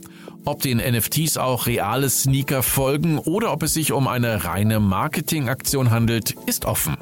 Ob 0.46 0.64
den 0.64 0.80
NFTs 0.80 1.38
auch 1.38 1.68
reale 1.68 2.10
Sneaker 2.10 2.64
folgen 2.64 3.20
oder 3.20 3.54
ob 3.54 3.62
es 3.62 3.76
sich 3.76 3.92
um 3.92 4.08
eine 4.08 4.46
reine 4.46 4.80
Marketingaktion 4.80 5.92
handelt, 5.92 6.36
ist 6.48 6.66
offen. 6.66 6.98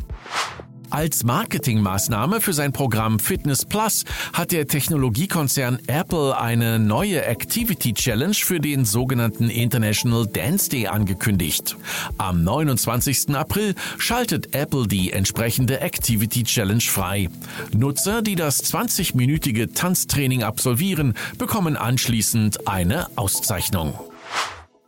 Als 0.92 1.24
Marketingmaßnahme 1.24 2.42
für 2.42 2.52
sein 2.52 2.74
Programm 2.74 3.18
Fitness 3.18 3.64
Plus 3.64 4.04
hat 4.34 4.52
der 4.52 4.68
Technologiekonzern 4.68 5.80
Apple 5.88 6.38
eine 6.38 6.80
neue 6.80 7.24
Activity 7.24 7.94
Challenge 7.94 8.34
für 8.34 8.60
den 8.60 8.84
sogenannten 8.84 9.50
International 9.50 10.28
Dance 10.28 10.70
Day 10.70 10.88
angekündigt. 10.88 11.78
Am 12.18 12.44
29. 12.44 13.34
April 13.34 13.74
schaltet 14.00 14.54
Apple 14.54 14.86
die 14.86 15.14
entsprechende 15.14 15.80
Activity 15.80 16.44
Challenge 16.44 16.82
frei. 16.82 17.30
Nutzer, 17.74 18.22
die 18.22 18.36
das 18.36 18.62
20-minütige 18.62 19.74
Tanztraining 19.74 20.44
absolvieren, 20.44 21.14
bekommen 21.38 21.78
anschließend 21.78 22.68
eine 22.68 23.08
Auszeichnung. 23.18 24.11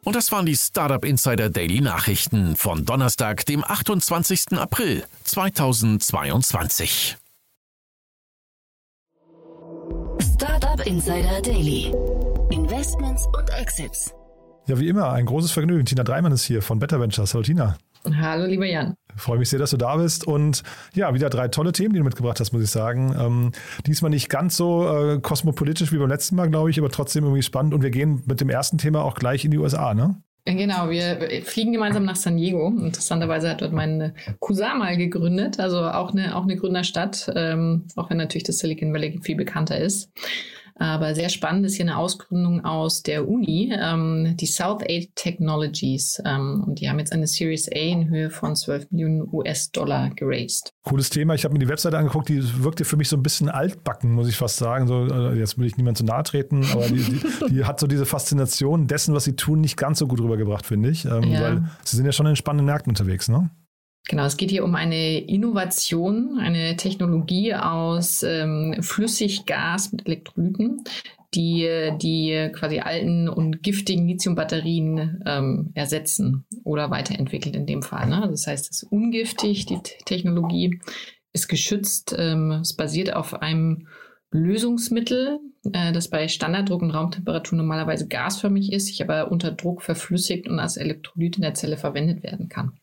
Und 0.04 0.16
das 0.16 0.32
waren 0.32 0.46
die 0.46 0.56
Startup 0.56 1.04
Insider 1.06 1.50
Daily 1.50 1.80
Nachrichten 1.80 2.56
von 2.56 2.86
Donnerstag, 2.86 3.46
dem 3.46 3.64
28. 3.64 4.58
April 4.58 5.04
2022. 5.24 7.18
Startup 10.34 10.86
Insider 10.86 11.42
Daily. 11.42 11.94
Investments 12.52 13.26
und 13.38 13.50
Exits. 13.52 14.14
Ja, 14.68 14.78
wie 14.78 14.90
immer, 14.90 15.12
ein 15.12 15.26
großes 15.26 15.52
Vergnügen. 15.52 15.86
Tina 15.86 16.04
Dreimann 16.04 16.34
ist 16.34 16.44
hier 16.44 16.62
von 16.62 16.80
Better 16.80 17.00
Ventures. 17.00 17.34
Hallo 17.34 17.44
Tina. 17.44 17.78
Hallo, 18.06 18.46
lieber 18.46 18.66
Jan. 18.66 18.96
Freue 19.16 19.38
mich 19.38 19.50
sehr, 19.50 19.60
dass 19.60 19.72
du 19.72 19.78
da 19.78 19.96
bist. 19.96 20.28
Und 20.28 20.64
ja, 20.94 21.14
wieder 21.14 21.30
drei 21.30 21.48
tolle 21.48 21.72
Themen, 21.72 21.94
die 21.94 22.00
du 22.00 22.06
mitgebracht 22.06 22.40
hast, 22.40 22.52
muss 22.52 22.64
ich 22.64 22.70
sagen. 22.70 23.16
Ähm, 23.18 23.52
diesmal 23.86 24.10
nicht 24.10 24.30
ganz 24.30 24.58
so 24.58 24.88
äh, 24.88 25.20
kosmopolitisch 25.20 25.92
wie 25.92 25.98
beim 25.98 26.10
letzten 26.10 26.36
Mal, 26.36 26.50
glaube 26.50 26.70
ich, 26.70 26.80
aber 26.80 26.90
trotzdem 26.90 27.24
irgendwie 27.24 27.44
spannend. 27.44 27.74
Und 27.74 27.82
wir 27.82 27.92
gehen 27.92 28.24
mit 28.26 28.42
dem 28.42 28.50
ersten 28.50 28.78
Thema 28.78 29.04
auch 29.04 29.16
gleich 29.16 29.46
in 29.46 29.52
die 29.52 29.58
USA, 29.58 29.94
ne? 29.94 30.22
Genau, 30.46 30.90
wir 30.90 31.42
fliegen 31.46 31.72
gemeinsam 31.72 32.04
nach 32.04 32.18
San 32.18 32.36
Diego. 32.36 32.68
Interessanterweise 32.68 33.50
hat 33.50 33.62
dort 33.62 33.72
mein 33.72 34.14
Cousin 34.42 34.78
mal 34.78 34.98
gegründet, 34.98 35.58
also 35.58 35.80
auch 35.80 36.12
eine, 36.12 36.36
auch 36.36 36.44
eine 36.44 36.58
Gründerstadt, 36.58 37.32
ähm, 37.34 37.86
auch 37.96 38.10
wenn 38.10 38.18
natürlich 38.18 38.44
das 38.44 38.58
Silicon 38.58 38.94
Valley 38.94 39.22
viel 39.22 39.38
bekannter 39.38 39.78
ist. 39.78 40.12
Aber 40.75 41.13
sehr 41.13 41.30
spannend 41.30 41.65
ist 41.65 41.75
hier 41.75 41.86
eine 41.86 41.98
Ausgründung 41.98 42.65
aus 42.65 43.03
der 43.03 43.27
Uni, 43.27 43.74
ähm, 43.77 44.36
die 44.38 44.46
South 44.46 44.82
Aid 44.86 45.15
Technologies. 45.15 46.22
Ähm, 46.25 46.63
und 46.65 46.80
die 46.80 46.89
haben 46.89 47.00
jetzt 47.00 47.13
eine 47.13 47.27
Series 47.27 47.70
A 47.70 47.75
in 47.75 48.10
Höhe 48.10 48.30
von 48.30 48.56
12 48.56 48.92
Millionen 48.92 49.27
US-Dollar 49.32 50.10
geraced. 50.15 50.74
Cooles 50.84 51.10
Thema. 51.10 51.36
Ich 51.36 51.44
habe 51.46 51.53
mir 51.53 51.60
die 51.60 51.68
Webseite 51.68 51.98
angeguckt, 51.98 52.30
die 52.30 52.63
wirkte 52.63 52.86
für 52.86 52.98
mich 52.98 53.08
so 53.08 53.15
ein 53.15 53.24
bisschen 53.24 53.50
altbacken, 53.50 54.12
muss 54.12 54.27
ich 54.27 54.36
fast 54.36 54.58
sagen. 54.58 54.88
So, 54.88 55.06
äh, 55.06 55.38
jetzt 55.38 55.58
will 55.58 55.68
ich 55.68 55.77
niemand 55.77 55.98
zu 55.98 56.06
nahe 56.06 56.24
treten, 56.24 56.65
aber 56.72 56.88
die, 56.88 57.03
die, 57.03 57.22
die, 57.50 57.65
hat 57.65 57.80
so 57.80 57.88
diese 57.88 58.06
Faszination 58.06 58.88
dessen, 58.88 59.13
was 59.13 59.25
sie 59.25 59.36
tun, 59.36 59.62
nicht 59.62 59.77
ganz 59.77 60.00
so 60.00 60.08
gut 60.08 60.20
rübergebracht, 60.20 60.65
finde 60.65 60.89
ich. 60.89 61.06
Ähm, 61.06 61.24
ja. 61.24 61.42
Weil 61.42 61.63
sie 61.84 61.98
sind 61.98 62.06
ja 62.06 62.12
schon 62.12 62.25
in 62.25 62.36
spannenden 62.36 62.65
Märkten 62.65 62.92
unterwegs, 62.92 63.30
ne? 63.30 63.50
Genau, 64.10 64.26
es 64.26 64.36
geht 64.36 64.52
hier 64.52 64.66
um 64.66 64.76
eine 64.76 65.20
Innovation, 65.20 66.38
eine 66.38 66.76
Technologie 66.76 67.54
aus 67.56 68.22
ähm, 68.24 68.76
Flüssiggas 68.82 69.94
mit 69.94 70.06
Elektrolyten, 70.06 70.84
die 71.34 71.92
die 72.02 72.52
quasi 72.54 72.80
alten 72.80 73.30
und 73.30 73.64
giftigen 73.64 74.08
Lithiumbatterien 74.08 75.24
ähm, 75.26 75.72
ersetzen 75.74 76.46
oder 76.64 76.92
weiterentwickelt 76.92 77.56
in 77.56 77.66
dem 77.66 77.82
Fall. 77.82 78.10
Ne? 78.10 78.28
Das 78.30 78.46
heißt, 78.46 78.70
es 78.70 78.84
ist 78.84 78.92
ungiftig, 78.92 79.66
die 79.66 79.80
Technologie 80.06 80.80
ist 81.32 81.48
geschützt, 81.48 82.14
ähm, 82.18 82.52
es 82.62 82.76
basiert 82.76 83.16
auf 83.16 83.42
einem 83.42 83.88
Lösungsmittel, 84.32 85.40
äh, 85.72 85.92
das 85.94 86.10
bei 86.10 86.28
Standarddruck 86.28 86.82
und 86.82 86.92
Raumtemperatur 86.92 87.58
normalerweise 87.58 88.08
gasförmig 88.08 88.72
ist, 88.74 88.88
sich 88.88 89.02
aber 89.02 89.32
unter 89.32 89.52
Druck 89.52 89.82
verflüssigt 89.82 90.48
und 90.48 90.60
als 90.60 90.78
Elektrolyt 90.78 91.38
in 91.38 91.44
der 91.44 91.54
Zelle 91.54 91.78
verwendet 91.78 92.24
werden 92.24 92.50
kann. 92.50 92.74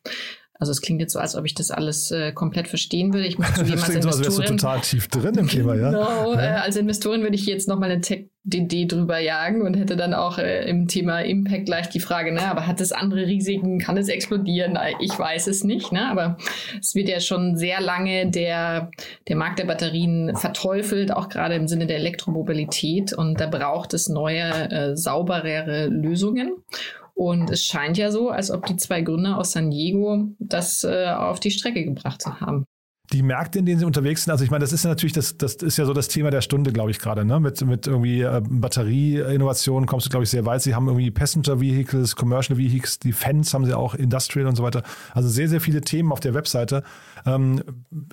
Also 0.61 0.73
es 0.73 0.83
klingt 0.83 1.00
jetzt 1.00 1.14
so, 1.14 1.19
als 1.19 1.37
ob 1.37 1.47
ich 1.47 1.55
das 1.55 1.71
alles 1.71 2.11
äh, 2.11 2.33
komplett 2.33 2.69
verstehen 2.69 3.14
würde. 3.14 3.26
Ich 3.26 3.38
muss 3.38 3.47
zugeben, 3.55 3.81
als 3.81 3.88
Investorin, 3.88 4.02
so, 4.02 4.09
als 4.09 4.21
wärst 4.21 4.38
du 4.38 4.57
total 4.57 4.81
tief 4.81 5.09
drin 5.09 5.35
im 5.37 5.49
Thema, 5.49 5.75
ja? 5.75 5.90
Genau, 5.90 6.35
ja. 6.35 6.40
Äh, 6.40 6.61
als 6.61 6.76
Investorin 6.76 7.23
würde 7.23 7.35
ich 7.35 7.47
jetzt 7.47 7.67
nochmal 7.67 7.90
eine 7.90 8.02
Tech-DD 8.02 8.85
drüber 8.87 9.19
jagen 9.19 9.62
und 9.62 9.75
hätte 9.75 9.97
dann 9.97 10.12
auch 10.12 10.37
äh, 10.37 10.69
im 10.69 10.87
Thema 10.87 11.21
Impact 11.21 11.64
gleich 11.64 11.88
die 11.88 11.99
Frage, 11.99 12.33
ne, 12.33 12.43
aber 12.43 12.67
hat 12.67 12.79
es 12.83 12.93
andere 12.93 13.26
Risiken? 13.26 13.79
Kann 13.79 13.97
es 13.97 14.09
explodieren? 14.09 14.79
Ich 15.00 15.19
weiß 15.19 15.47
es 15.47 15.64
nicht, 15.64 15.93
ne? 15.93 16.11
Aber 16.11 16.37
es 16.79 16.95
wird 16.95 17.09
ja 17.09 17.21
schon 17.21 17.57
sehr 17.57 17.81
lange 17.81 18.31
der, 18.31 18.90
der 19.29 19.37
Markt 19.37 19.61
der 19.61 19.64
Batterien 19.64 20.37
verteufelt, 20.37 21.11
auch 21.11 21.31
gerade 21.31 21.55
im 21.55 21.69
Sinne 21.69 21.87
der 21.87 21.97
Elektromobilität. 21.97 23.14
Und 23.14 23.40
da 23.40 23.47
braucht 23.47 23.95
es 23.95 24.11
neue, 24.11 24.71
äh, 24.71 24.95
sauberere 24.95 25.87
Lösungen. 25.87 26.52
Und 27.21 27.50
es 27.50 27.67
scheint 27.67 27.99
ja 27.99 28.11
so, 28.11 28.31
als 28.31 28.50
ob 28.50 28.65
die 28.65 28.77
zwei 28.77 29.03
Gründer 29.03 29.37
aus 29.37 29.53
San 29.53 29.71
Diego 29.71 30.31
das 30.39 30.85
äh, 30.85 31.09
auf 31.11 31.39
die 31.39 31.50
Strecke 31.50 31.85
gebracht 31.85 32.25
haben 32.25 32.65
die 33.12 33.23
Märkte, 33.23 33.59
in 33.59 33.67
denen 33.67 33.81
sie 33.81 33.85
unterwegs 33.85 34.23
sind, 34.23 34.31
also 34.31 34.45
ich 34.45 34.53
meine, 34.53 34.62
das 34.62 34.73
ist 34.73 34.85
ja 34.85 34.89
natürlich, 34.91 35.12
das, 35.12 35.37
das 35.37 35.55
ist 35.55 35.77
ja 35.77 35.85
so 35.85 35.93
das 35.93 36.07
Thema 36.07 36.31
der 36.31 36.43
Stunde, 36.43 36.73
glaube 36.73 36.93
ich, 36.93 37.00
gerade, 37.00 37.25
ne? 37.25 37.41
Mit, 37.41 37.61
mit 37.67 37.89
irgendwie 37.89 38.21
äh, 38.21 38.41
Batterieinnovationen 38.49 39.89
kommst 39.89 40.07
du, 40.07 40.11
glaube 40.11 40.23
ich, 40.23 40.31
sehr 40.31 40.47
weit. 40.47 40.62
Sie 40.62 40.77
haben 40.77 40.87
irgendwie 40.87 41.11
Passenger 41.11 41.61
Vehicles, 41.61 42.15
Commercial 42.15 42.57
Vehicles, 42.57 43.00
Defense 43.00 43.53
haben 43.53 43.65
sie 43.65 43.77
auch, 43.77 43.97
Industrial 43.97 44.47
und 44.47 44.55
so 44.55 44.62
weiter. 44.62 44.85
Also 45.12 45.29
sehr, 45.29 45.49
sehr 45.49 45.61
viele 45.61 45.81
Themen 45.81 46.12
auf 46.12 46.21
der 46.21 46.35
Webseite. 46.35 46.85
Ähm, 47.27 47.65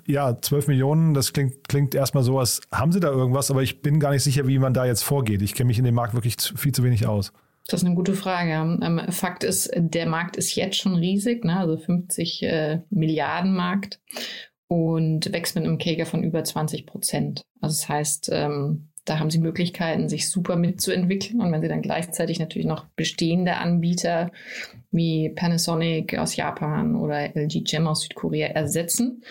ja, 0.08 0.42
12 0.42 0.68
Millionen, 0.68 1.14
das 1.14 1.32
klingt, 1.32 1.70
klingt 1.70 1.94
erstmal 1.94 2.24
so, 2.24 2.40
als 2.40 2.62
haben 2.72 2.92
sie 2.92 3.00
da 3.00 3.10
irgendwas, 3.10 3.52
aber 3.52 3.62
ich 3.62 3.84
bin 3.84 4.00
gar 4.00 4.10
nicht 4.10 4.24
sicher, 4.24 4.48
wie 4.48 4.58
man 4.58 4.74
da 4.74 4.86
jetzt 4.86 5.04
vorgeht. 5.04 5.44
Ich 5.44 5.54
kenne 5.54 5.68
mich 5.68 5.78
in 5.78 5.86
dem 5.86 5.96
Markt 5.96 6.16
wirklich 6.16 6.38
viel 6.56 6.72
zu 6.72 6.84
wenig 6.84 7.06
aus. 7.06 7.34
Das 7.68 7.82
ist 7.82 7.86
eine 7.86 7.96
gute 7.96 8.14
Frage. 8.14 8.52
Ähm, 8.52 9.02
Fakt 9.10 9.44
ist, 9.44 9.70
der 9.76 10.06
Markt 10.08 10.38
ist 10.38 10.56
jetzt 10.56 10.78
schon 10.78 10.96
riesig, 10.96 11.44
ne? 11.44 11.60
also 11.60 11.78
50 11.78 12.44
äh, 12.44 12.80
Milliarden 12.90 13.54
Markt 13.54 14.00
und 14.68 15.32
wächst 15.34 15.56
mit 15.56 15.66
einem 15.66 15.78
Kager 15.78 16.06
von 16.06 16.24
über 16.24 16.44
20 16.44 16.86
Prozent. 16.86 17.42
Also 17.62 17.74
das 17.74 17.90
heißt, 17.90 18.30
ähm, 18.32 18.90
da 19.08 19.20
haben 19.20 19.30
sie 19.30 19.40
Möglichkeiten, 19.40 20.10
sich 20.10 20.30
super 20.30 20.56
mitzuentwickeln. 20.56 21.42
Und 21.42 21.52
wenn 21.52 21.62
sie 21.62 21.68
dann 21.70 21.82
gleichzeitig 21.82 22.40
natürlich 22.40 22.68
noch 22.68 22.86
bestehende 22.96 23.56
Anbieter 23.56 24.32
wie 24.92 25.30
Panasonic 25.30 26.18
aus 26.18 26.36
Japan 26.36 26.96
oder 26.96 27.36
LG 27.36 27.64
Gem 27.64 27.88
aus 27.88 28.02
Südkorea 28.02 28.48
ersetzen, 28.48 29.24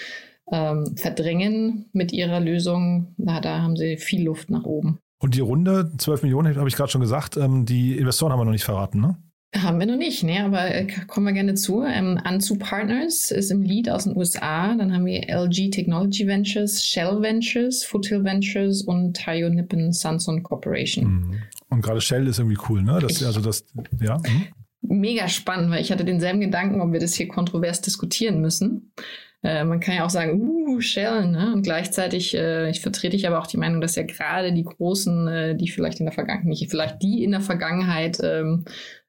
ähm, 0.50 0.96
verdrängen 0.96 1.86
mit 1.92 2.12
ihrer 2.12 2.40
Lösung, 2.40 3.14
na, 3.16 3.40
da 3.40 3.60
haben 3.60 3.76
sie 3.76 3.96
viel 3.96 4.24
Luft 4.24 4.50
nach 4.50 4.64
oben. 4.64 5.00
Und 5.18 5.34
die 5.34 5.40
Runde, 5.40 5.92
12 5.96 6.22
Millionen, 6.22 6.56
habe 6.56 6.68
ich 6.68 6.76
gerade 6.76 6.90
schon 6.90 7.00
gesagt, 7.00 7.36
ähm, 7.36 7.64
die 7.64 7.96
Investoren 7.96 8.32
haben 8.32 8.40
wir 8.40 8.44
noch 8.44 8.52
nicht 8.52 8.64
verraten, 8.64 9.00
ne? 9.00 9.16
Haben 9.54 9.78
wir 9.78 9.86
noch 9.86 9.96
nicht, 9.96 10.22
ne? 10.22 10.44
aber 10.44 10.74
äh, 10.74 10.86
kommen 11.06 11.26
wir 11.26 11.32
gerne 11.32 11.54
zu. 11.54 11.82
Ähm, 11.82 12.20
Anzu 12.24 12.58
Partners 12.58 13.30
ist 13.30 13.50
im 13.50 13.62
Lead 13.62 13.88
aus 13.88 14.04
den 14.04 14.16
USA. 14.16 14.74
Dann 14.74 14.92
haben 14.92 15.06
wir 15.06 15.28
LG 15.28 15.70
Technology 15.70 16.26
Ventures, 16.26 16.84
Shell 16.84 17.22
Ventures, 17.22 17.84
Foothill 17.84 18.24
Ventures 18.24 18.82
und 18.82 19.16
Taiyo 19.16 19.48
Nippon 19.48 19.92
Samsung 19.92 20.42
Corporation. 20.42 21.04
Mhm. 21.04 21.34
Und 21.68 21.80
gerade 21.80 22.00
Shell 22.00 22.26
ist 22.26 22.38
irgendwie 22.38 22.58
cool, 22.68 22.82
ne? 22.82 22.98
Das, 23.00 23.22
also 23.22 23.40
das, 23.40 23.64
ja. 24.00 24.18
Mhm. 24.18 24.46
Mega 24.82 25.28
spannend, 25.28 25.70
weil 25.70 25.80
ich 25.80 25.90
hatte 25.90 26.04
denselben 26.04 26.40
Gedanken, 26.40 26.80
ob 26.80 26.92
wir 26.92 27.00
das 27.00 27.14
hier 27.14 27.28
kontrovers 27.28 27.80
diskutieren 27.80 28.40
müssen. 28.40 28.92
Äh, 29.42 29.64
man 29.64 29.80
kann 29.80 29.96
ja 29.96 30.04
auch 30.04 30.10
sagen, 30.10 30.40
uh, 30.40 30.80
Shell, 30.80 31.28
ne? 31.28 31.52
Und 31.52 31.62
gleichzeitig 31.62 32.34
äh, 32.34 32.70
ich 32.70 32.80
vertrete 32.80 33.16
ich 33.16 33.26
aber 33.26 33.38
auch 33.40 33.46
die 33.46 33.58
Meinung, 33.58 33.80
dass 33.80 33.96
ja 33.96 34.02
gerade 34.02 34.52
die 34.52 34.64
Großen, 34.64 35.28
äh, 35.28 35.56
die 35.56 35.68
vielleicht 35.68 36.00
in 36.00 36.06
der 36.06 36.14
Vergangenheit, 36.14 36.46
nicht 36.46 36.70
vielleicht 36.70 37.02
die 37.02 37.22
in 37.22 37.32
der 37.32 37.40
Vergangenheit 37.40 38.18
ähm, 38.22 38.64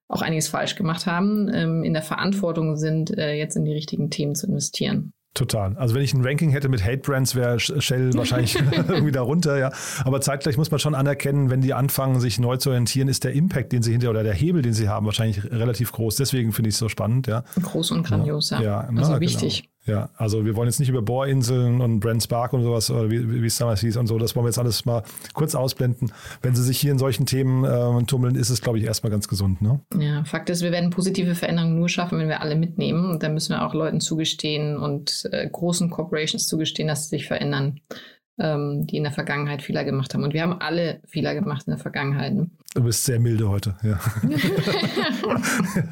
auch 0.08 0.22
einiges 0.22 0.48
falsch 0.48 0.76
gemacht 0.76 1.06
haben, 1.06 1.50
ähm, 1.54 1.84
in 1.84 1.94
der 1.94 2.04
Verantwortung 2.04 2.78
sind, 2.78 3.18
äh, 3.18 3.34
jetzt 3.34 3.56
in 3.56 3.66
die 3.66 3.74
richtigen 3.74 4.10
Themen 4.10 4.36
zu 4.36 4.48
investieren. 4.48 5.14
Total. 5.34 5.78
Also 5.78 5.94
wenn 5.94 6.02
ich 6.02 6.14
ein 6.16 6.26
Ranking 6.26 6.50
hätte 6.50 6.68
mit 6.68 6.84
Hate 6.84 6.98
Brands, 6.98 7.36
wäre 7.36 7.60
Shell 7.60 8.14
wahrscheinlich 8.16 8.56
irgendwie 8.56 9.12
darunter, 9.12 9.58
ja. 9.58 9.72
Aber 10.04 10.20
zeitgleich 10.20 10.58
muss 10.58 10.72
man 10.72 10.80
schon 10.80 10.96
anerkennen, 10.96 11.52
wenn 11.52 11.62
die 11.62 11.76
anfangen, 11.76 12.20
sich 12.20 12.40
neu 12.40 12.58
zu 12.58 12.70
orientieren, 12.70 13.08
ist 13.08 13.24
der 13.24 13.34
Impact, 13.34 13.72
den 13.72 13.84
sie 13.84 13.92
hinter 13.92 14.10
oder 14.10 14.24
der 14.24 14.34
Hebel, 14.34 14.64
den 14.64 14.74
sie 14.74 14.90
haben, 14.90 15.06
wahrscheinlich 15.06 15.44
relativ 15.52 15.92
groß. 15.92 16.16
Deswegen 16.16 16.54
finde 16.54 16.70
ich 16.70 16.76
es 16.76 16.80
so 16.80 16.90
spannend, 16.90 17.28
ja. 17.28 17.44
Groß 17.62 17.92
und 17.92 18.04
grandios, 18.04 18.50
ja. 18.50 18.62
ja. 18.62 18.66
ja 18.66 18.98
also 18.98 19.12
na, 19.14 19.20
wichtig. 19.20 19.64
Genau. 19.64 19.77
Ja, 19.88 20.10
also 20.18 20.46
wir 20.46 20.56
wollen 20.56 20.68
jetzt 20.68 20.80
nicht 20.80 20.90
über 20.90 21.02
Bohrinseln 21.02 21.82
und 21.82 22.02
Brand 22.02 22.22
Spark 22.22 22.54
und 22.54 22.62
sowas, 22.62 22.92
oder 22.92 23.10
wie, 23.10 23.42
wie 23.42 23.48
es 23.48 23.58
damals 23.58 23.80
hieß 23.80 23.98
und 23.98 24.08
so, 24.08 24.18
das 24.18 24.36
wollen 24.36 24.46
wir 24.46 24.50
jetzt 24.50 24.60
alles 24.60 24.86
mal 24.86 25.04
kurz 25.34 25.56
ausblenden. 25.56 26.12
Wenn 26.42 26.56
Sie 26.56 26.64
sich 26.64 26.78
hier 26.78 26.92
in 26.92 27.00
solchen 27.00 27.26
Themen 27.26 27.64
äh, 27.64 28.04
tummeln, 28.04 28.36
ist 28.36 28.50
es, 28.50 28.62
glaube 28.62 28.80
ich, 28.80 28.84
erstmal 28.84 29.12
ganz 29.12 29.28
gesund. 29.28 29.62
Ne? 29.62 29.80
Ja, 29.98 30.26
Fakt 30.26 30.50
ist, 30.50 30.62
wir 30.62 30.72
werden 30.72 30.90
positive 30.90 31.36
Veränderungen 31.36 31.80
nur 31.80 31.90
schaffen, 31.90 32.20
wenn 32.20 32.28
wir 32.28 32.42
alle 32.42 32.56
mitnehmen. 32.56 33.10
Und 33.10 33.24
dann 33.24 33.34
müssen 33.34 33.54
wir 33.56 33.66
auch 33.66 33.74
Leuten 33.74 34.02
zugestehen 34.02 34.78
und 34.78 35.28
äh, 35.32 35.48
großen 35.50 35.90
Corporations 35.90 36.48
zugestehen, 36.48 36.90
dass 36.90 37.04
sie 37.04 37.18
sich 37.18 37.28
verändern 37.28 37.80
ähm, 38.40 38.86
die 38.88 38.98
in 38.98 39.04
der 39.04 39.12
Vergangenheit 39.12 39.62
Fehler 39.62 39.84
gemacht 39.84 40.14
haben. 40.14 40.24
Und 40.24 40.34
wir 40.34 40.42
haben 40.42 40.60
alle 40.62 41.00
Fehler 41.06 41.34
gemacht 41.34 41.64
in 41.68 41.72
der 41.72 41.80
Vergangenheit. 41.80 42.34
Ne? 42.34 42.50
Du 42.74 42.84
bist 42.84 43.04
sehr 43.06 43.20
milde 43.20 43.50
heute, 43.50 43.76
ja. 43.82 44.00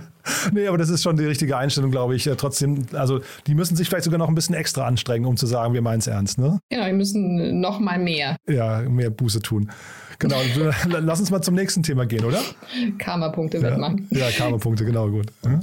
nee, 0.51 0.67
aber 0.67 0.77
das 0.77 0.89
ist 0.89 1.01
schon 1.01 1.17
die 1.17 1.25
richtige 1.25 1.57
Einstellung, 1.57 1.89
glaube 1.91 2.15
ich. 2.15 2.29
Trotzdem, 2.37 2.85
also 2.93 3.21
die 3.47 3.55
müssen 3.55 3.75
sich 3.75 3.87
vielleicht 3.87 4.03
sogar 4.03 4.19
noch 4.19 4.29
ein 4.29 4.35
bisschen 4.35 4.55
extra 4.55 4.85
anstrengen, 4.85 5.25
um 5.25 5.37
zu 5.37 5.47
sagen, 5.47 5.73
wir 5.73 5.81
meinen 5.81 5.99
es 5.99 6.07
ernst, 6.07 6.37
ne? 6.37 6.59
Genau, 6.69 6.85
die 6.85 6.93
müssen 6.93 7.59
noch 7.59 7.79
mal 7.79 7.97
mehr. 7.97 8.37
Ja, 8.47 8.81
mehr 8.81 9.09
Buße 9.09 9.41
tun. 9.41 9.71
Genau, 10.19 10.37
lass 10.87 11.19
uns 11.19 11.31
mal 11.31 11.41
zum 11.41 11.55
nächsten 11.55 11.83
Thema 11.83 12.05
gehen, 12.05 12.25
oder? 12.25 12.41
Karma-Punkte 12.97 13.57
ja. 13.57 13.63
wettmachen. 13.63 14.07
Ja, 14.11 14.29
Karma-Punkte, 14.29 14.85
genau, 14.85 15.09
gut. 15.09 15.27
Ja. 15.43 15.59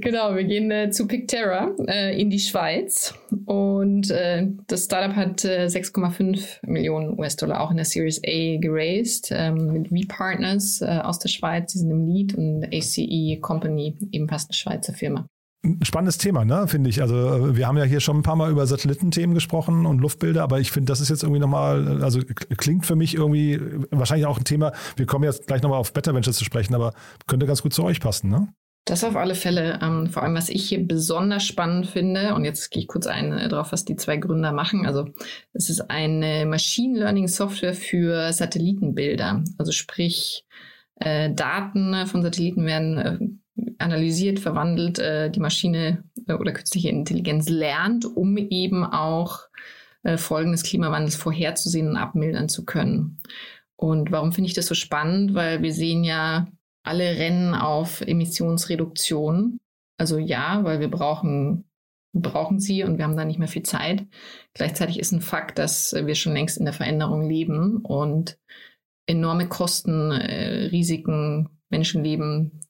Genau, 0.00 0.34
wir 0.34 0.44
gehen 0.44 0.70
äh, 0.70 0.90
zu 0.90 1.06
Picterra 1.06 1.70
äh, 1.86 2.20
in 2.20 2.30
die 2.30 2.38
Schweiz 2.38 3.14
und 3.44 4.10
äh, 4.10 4.46
das 4.66 4.84
Startup 4.84 5.14
hat 5.16 5.40
6,5 5.40 6.36
äh, 6.62 6.70
Millionen 6.70 7.18
US-Dollar 7.18 7.60
auch 7.60 7.70
in 7.70 7.76
der 7.76 7.86
Series 7.86 8.20
A 8.24 8.58
geraced 8.58 9.30
ähm, 9.30 9.72
mit 9.72 9.88
V-Partners 9.88 10.80
äh, 10.82 11.00
aus 11.02 11.18
der 11.18 11.28
Schweiz, 11.28 11.72
die 11.72 11.78
sind 11.78 11.90
im 11.90 12.06
Lead 12.06 12.34
und 12.34 12.64
ACE 12.72 13.38
Company, 13.40 13.96
ebenfalls 14.12 14.46
eine 14.46 14.54
Schweizer 14.54 14.92
Firma. 14.92 15.28
Ein 15.66 15.84
spannendes 15.84 16.18
Thema, 16.18 16.44
ne, 16.44 16.68
finde 16.68 16.90
ich. 16.90 17.02
Also 17.02 17.16
äh, 17.16 17.56
wir 17.56 17.66
haben 17.66 17.76
ja 17.76 17.84
hier 17.84 18.00
schon 18.00 18.18
ein 18.18 18.22
paar 18.22 18.36
Mal 18.36 18.50
über 18.50 18.66
Satellitenthemen 18.66 19.34
gesprochen 19.34 19.86
und 19.86 19.98
Luftbilder, 20.00 20.42
aber 20.42 20.60
ich 20.60 20.70
finde, 20.70 20.90
das 20.92 21.00
ist 21.00 21.08
jetzt 21.08 21.22
irgendwie 21.22 21.40
nochmal, 21.40 22.02
also 22.02 22.20
klingt 22.56 22.86
für 22.86 22.96
mich 22.96 23.14
irgendwie 23.14 23.60
wahrscheinlich 23.90 24.26
auch 24.26 24.38
ein 24.38 24.44
Thema, 24.44 24.72
wir 24.96 25.06
kommen 25.06 25.24
jetzt 25.24 25.46
gleich 25.46 25.62
nochmal 25.62 25.78
auf 25.78 25.92
Better 25.92 26.14
Ventures 26.14 26.36
zu 26.36 26.44
sprechen, 26.44 26.74
aber 26.74 26.92
könnte 27.26 27.46
ganz 27.46 27.62
gut 27.62 27.74
zu 27.74 27.82
euch 27.84 28.00
passen, 28.00 28.30
ne? 28.30 28.48
Das 28.86 29.02
auf 29.02 29.16
alle 29.16 29.34
Fälle. 29.34 29.80
Ähm, 29.82 30.06
vor 30.06 30.22
allem, 30.22 30.36
was 30.36 30.48
ich 30.48 30.68
hier 30.68 30.86
besonders 30.86 31.44
spannend 31.44 31.88
finde, 31.88 32.36
und 32.36 32.44
jetzt 32.44 32.70
gehe 32.70 32.82
ich 32.82 32.88
kurz 32.88 33.08
ein 33.08 33.32
äh, 33.32 33.48
drauf, 33.48 33.72
was 33.72 33.84
die 33.84 33.96
zwei 33.96 34.16
Gründer 34.16 34.52
machen. 34.52 34.86
Also 34.86 35.08
es 35.52 35.68
ist 35.68 35.90
eine 35.90 36.46
Machine 36.46 37.00
Learning 37.00 37.26
Software 37.26 37.74
für 37.74 38.32
Satellitenbilder. 38.32 39.42
Also 39.58 39.72
sprich, 39.72 40.44
äh, 41.00 41.32
Daten 41.34 42.06
von 42.06 42.22
Satelliten 42.22 42.64
werden 42.64 42.98
äh, 42.98 43.18
analysiert, 43.78 44.40
verwandelt, 44.40 44.98
äh, 44.98 45.30
die 45.30 45.40
Maschine 45.40 46.04
äh, 46.26 46.34
oder 46.34 46.52
künstliche 46.52 46.88
Intelligenz 46.88 47.48
lernt, 47.48 48.04
um 48.04 48.36
eben 48.36 48.84
auch 48.84 49.40
äh, 50.02 50.16
Folgen 50.16 50.52
des 50.52 50.62
Klimawandels 50.62 51.16
vorherzusehen 51.16 51.88
und 51.88 51.96
abmildern 51.96 52.48
zu 52.48 52.64
können. 52.64 53.20
Und 53.76 54.10
warum 54.12 54.32
finde 54.32 54.48
ich 54.48 54.54
das 54.54 54.66
so 54.66 54.74
spannend? 54.74 55.34
Weil 55.34 55.62
wir 55.62 55.72
sehen 55.72 56.04
ja 56.04 56.46
alle 56.84 57.16
Rennen 57.16 57.54
auf 57.54 58.00
Emissionsreduktion. 58.00 59.58
Also 59.98 60.18
ja, 60.18 60.62
weil 60.64 60.80
wir 60.80 60.90
brauchen, 60.90 61.64
brauchen 62.14 62.60
sie 62.60 62.84
und 62.84 62.98
wir 62.98 63.04
haben 63.04 63.16
da 63.16 63.24
nicht 63.24 63.38
mehr 63.38 63.48
viel 63.48 63.64
Zeit. 63.64 64.06
Gleichzeitig 64.54 64.98
ist 64.98 65.12
ein 65.12 65.20
Fakt, 65.20 65.58
dass 65.58 65.92
wir 65.92 66.14
schon 66.14 66.32
längst 66.32 66.56
in 66.56 66.64
der 66.64 66.74
Veränderung 66.74 67.28
leben 67.28 67.78
und 67.78 68.38
enorme 69.06 69.48
Kosten, 69.48 70.10
äh, 70.12 70.66
Risiken, 70.66 71.48
Menschenleben, 71.70 72.60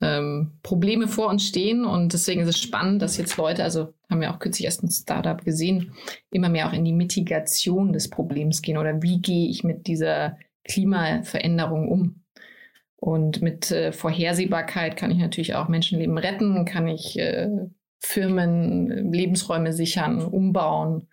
ähm, 0.00 0.52
Probleme 0.62 1.08
vor 1.08 1.28
uns 1.28 1.46
stehen. 1.46 1.84
Und 1.84 2.12
deswegen 2.12 2.42
ist 2.42 2.48
es 2.48 2.58
spannend, 2.58 3.02
dass 3.02 3.16
jetzt 3.16 3.36
Leute, 3.36 3.64
also 3.64 3.94
haben 4.10 4.20
wir 4.20 4.32
auch 4.32 4.38
kürzlich 4.38 4.64
erst 4.64 4.82
ein 4.82 4.90
Startup 4.90 5.42
gesehen, 5.44 5.94
immer 6.30 6.48
mehr 6.48 6.68
auch 6.68 6.72
in 6.72 6.84
die 6.84 6.92
Mitigation 6.92 7.92
des 7.92 8.10
Problems 8.10 8.62
gehen 8.62 8.78
oder 8.78 9.02
wie 9.02 9.20
gehe 9.20 9.48
ich 9.48 9.64
mit 9.64 9.86
dieser 9.86 10.38
Klimaveränderung 10.64 11.88
um. 11.88 12.24
Und 12.96 13.42
mit 13.42 13.70
äh, 13.70 13.92
Vorhersehbarkeit 13.92 14.96
kann 14.96 15.10
ich 15.10 15.18
natürlich 15.18 15.54
auch 15.54 15.68
Menschenleben 15.68 16.16
retten, 16.16 16.64
kann 16.64 16.88
ich 16.88 17.18
äh, 17.18 17.50
Firmen 18.00 19.12
Lebensräume 19.12 19.72
sichern, 19.72 20.22
umbauen. 20.22 21.08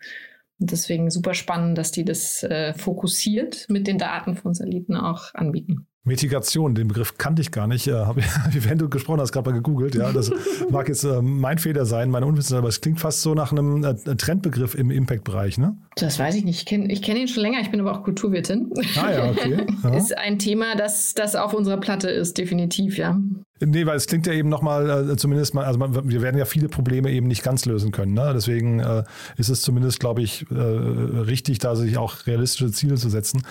Und 0.58 0.70
deswegen 0.70 1.10
super 1.10 1.34
spannend, 1.34 1.76
dass 1.76 1.90
die 1.90 2.04
das 2.04 2.42
äh, 2.44 2.72
fokussiert 2.74 3.66
mit 3.68 3.86
den 3.86 3.98
Daten 3.98 4.36
von 4.36 4.54
Satelliten 4.54 4.96
auch 4.96 5.34
anbieten. 5.34 5.86
Mitigation, 6.04 6.74
den 6.74 6.88
Begriff 6.88 7.16
kannte 7.16 7.42
ich 7.42 7.52
gar 7.52 7.68
nicht. 7.68 7.86
Äh, 7.86 7.92
hab, 7.92 8.16
wenn 8.52 8.78
du 8.78 8.88
gesprochen 8.88 9.20
hast, 9.20 9.32
gerade 9.32 9.50
mal 9.50 9.56
gegoogelt. 9.56 9.94
Ja, 9.94 10.12
das 10.12 10.32
mag 10.70 10.88
jetzt 10.88 11.04
äh, 11.04 11.22
mein 11.22 11.58
Fehler 11.58 11.86
sein, 11.86 12.10
meine 12.10 12.26
Unwissenheit, 12.26 12.58
aber 12.58 12.68
es 12.68 12.80
klingt 12.80 12.98
fast 12.98 13.22
so 13.22 13.34
nach 13.34 13.52
einem 13.52 13.84
äh, 13.84 13.94
Trendbegriff 13.94 14.74
im 14.74 14.90
Impact-Bereich, 14.90 15.58
ne? 15.58 15.76
Das 15.96 16.18
weiß 16.18 16.34
ich 16.34 16.44
nicht. 16.44 16.58
Ich 16.58 16.66
kenne 16.66 16.88
kenn 16.88 17.16
ihn 17.16 17.28
schon 17.28 17.42
länger. 17.42 17.60
Ich 17.60 17.70
bin 17.70 17.80
aber 17.80 17.92
auch 17.92 18.02
Kulturwirtin. 18.02 18.72
Ah 18.96 19.12
ja, 19.12 19.30
okay. 19.30 19.66
Ja. 19.82 19.96
ist 19.96 20.16
ein 20.16 20.38
Thema, 20.38 20.76
das, 20.76 21.14
das 21.14 21.34
auf 21.34 21.54
unserer 21.54 21.78
Platte 21.78 22.08
ist, 22.08 22.38
definitiv, 22.38 22.98
ja. 22.98 23.18
Nee, 23.64 23.86
weil 23.86 23.96
es 23.96 24.06
klingt 24.06 24.26
ja 24.26 24.32
eben 24.32 24.48
nochmal, 24.48 25.10
äh, 25.10 25.16
zumindest 25.16 25.54
mal, 25.54 25.64
also 25.64 25.78
man, 25.78 26.08
wir 26.08 26.22
werden 26.22 26.36
ja 26.36 26.44
viele 26.44 26.68
Probleme 26.68 27.10
eben 27.10 27.28
nicht 27.28 27.42
ganz 27.42 27.64
lösen 27.64 27.92
können. 27.92 28.14
Ne? 28.14 28.32
Deswegen 28.34 28.80
äh, 28.80 29.04
ist 29.36 29.48
es 29.48 29.62
zumindest, 29.62 30.00
glaube 30.00 30.22
ich, 30.22 30.46
äh, 30.50 30.54
richtig, 30.54 31.58
da 31.58 31.76
sich 31.76 31.96
auch 31.96 32.26
realistische 32.26 32.70
Ziele 32.72 32.96
zu 32.96 33.08
setzen. 33.08 33.42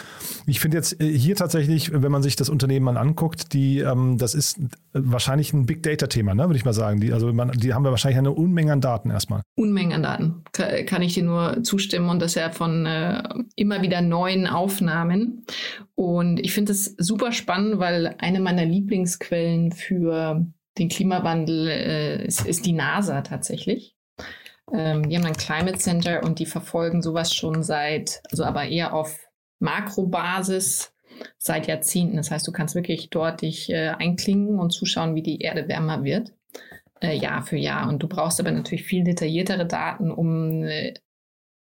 Ich 0.45 0.59
finde 0.59 0.77
jetzt 0.77 0.99
äh, 1.01 1.07
hier 1.07 1.35
tatsächlich, 1.35 1.91
wenn 1.93 2.11
man 2.11 2.23
sich 2.23 2.35
das 2.35 2.49
Unternehmen 2.49 2.85
mal 2.85 2.97
anguckt, 2.97 3.53
die, 3.53 3.79
ähm, 3.79 4.17
das 4.17 4.33
ist 4.33 4.59
wahrscheinlich 4.93 5.53
ein 5.53 5.65
Big 5.65 5.83
Data-Thema, 5.83 6.33
ne? 6.33 6.43
würde 6.43 6.57
ich 6.57 6.65
mal 6.65 6.73
sagen. 6.73 6.99
Die, 6.99 7.13
also 7.13 7.31
man, 7.31 7.51
die 7.51 7.73
haben 7.73 7.83
wir 7.83 7.91
wahrscheinlich 7.91 8.17
eine 8.19 8.31
Unmenge 8.31 8.73
an 8.73 8.81
Daten 8.81 9.09
erstmal. 9.09 9.41
Unmengen 9.55 9.93
an 9.93 10.03
Daten, 10.03 10.43
kann, 10.51 10.85
kann 10.85 11.01
ich 11.01 11.13
dir 11.13 11.23
nur 11.23 11.63
zustimmen 11.63 12.09
und 12.09 12.21
das 12.21 12.35
ja 12.35 12.49
von 12.49 12.85
äh, 12.85 13.23
immer 13.55 13.81
wieder 13.81 14.01
neuen 14.01 14.47
Aufnahmen. 14.47 15.45
Und 15.95 16.39
ich 16.39 16.53
finde 16.53 16.71
es 16.71 16.95
super 16.97 17.31
spannend, 17.31 17.77
weil 17.77 18.15
eine 18.17 18.39
meiner 18.39 18.65
Lieblingsquellen 18.65 19.71
für 19.71 20.00
den 20.09 20.89
Klimawandel 20.89 21.67
äh, 21.67 22.25
ist, 22.25 22.45
ist, 22.45 22.65
die 22.65 22.73
NASA 22.73 23.21
tatsächlich. 23.21 23.95
Ähm, 24.73 25.09
die 25.09 25.17
haben 25.17 25.25
ein 25.25 25.35
Climate 25.35 25.77
Center 25.77 26.23
und 26.23 26.39
die 26.39 26.45
verfolgen 26.45 27.01
sowas 27.01 27.33
schon 27.33 27.63
seit, 27.63 28.21
also 28.31 28.43
aber 28.43 28.65
eher 28.65 28.93
auf 28.93 29.19
Makrobasis 29.59 30.93
seit 31.37 31.67
Jahrzehnten. 31.67 32.17
Das 32.17 32.31
heißt, 32.31 32.47
du 32.47 32.51
kannst 32.51 32.75
wirklich 32.75 33.09
dort 33.09 33.41
dich 33.41 33.69
äh, 33.69 33.89
einklingen 33.89 34.59
und 34.59 34.71
zuschauen, 34.71 35.15
wie 35.15 35.23
die 35.23 35.39
Erde 35.39 35.67
wärmer 35.67 36.03
wird. 36.03 36.33
Äh, 37.01 37.17
Jahr 37.17 37.43
für 37.43 37.57
Jahr. 37.57 37.89
Und 37.89 38.01
du 38.01 38.07
brauchst 38.07 38.39
aber 38.39 38.51
natürlich 38.51 38.83
viel 38.83 39.03
detailliertere 39.03 39.65
Daten, 39.65 40.11
um 40.11 40.63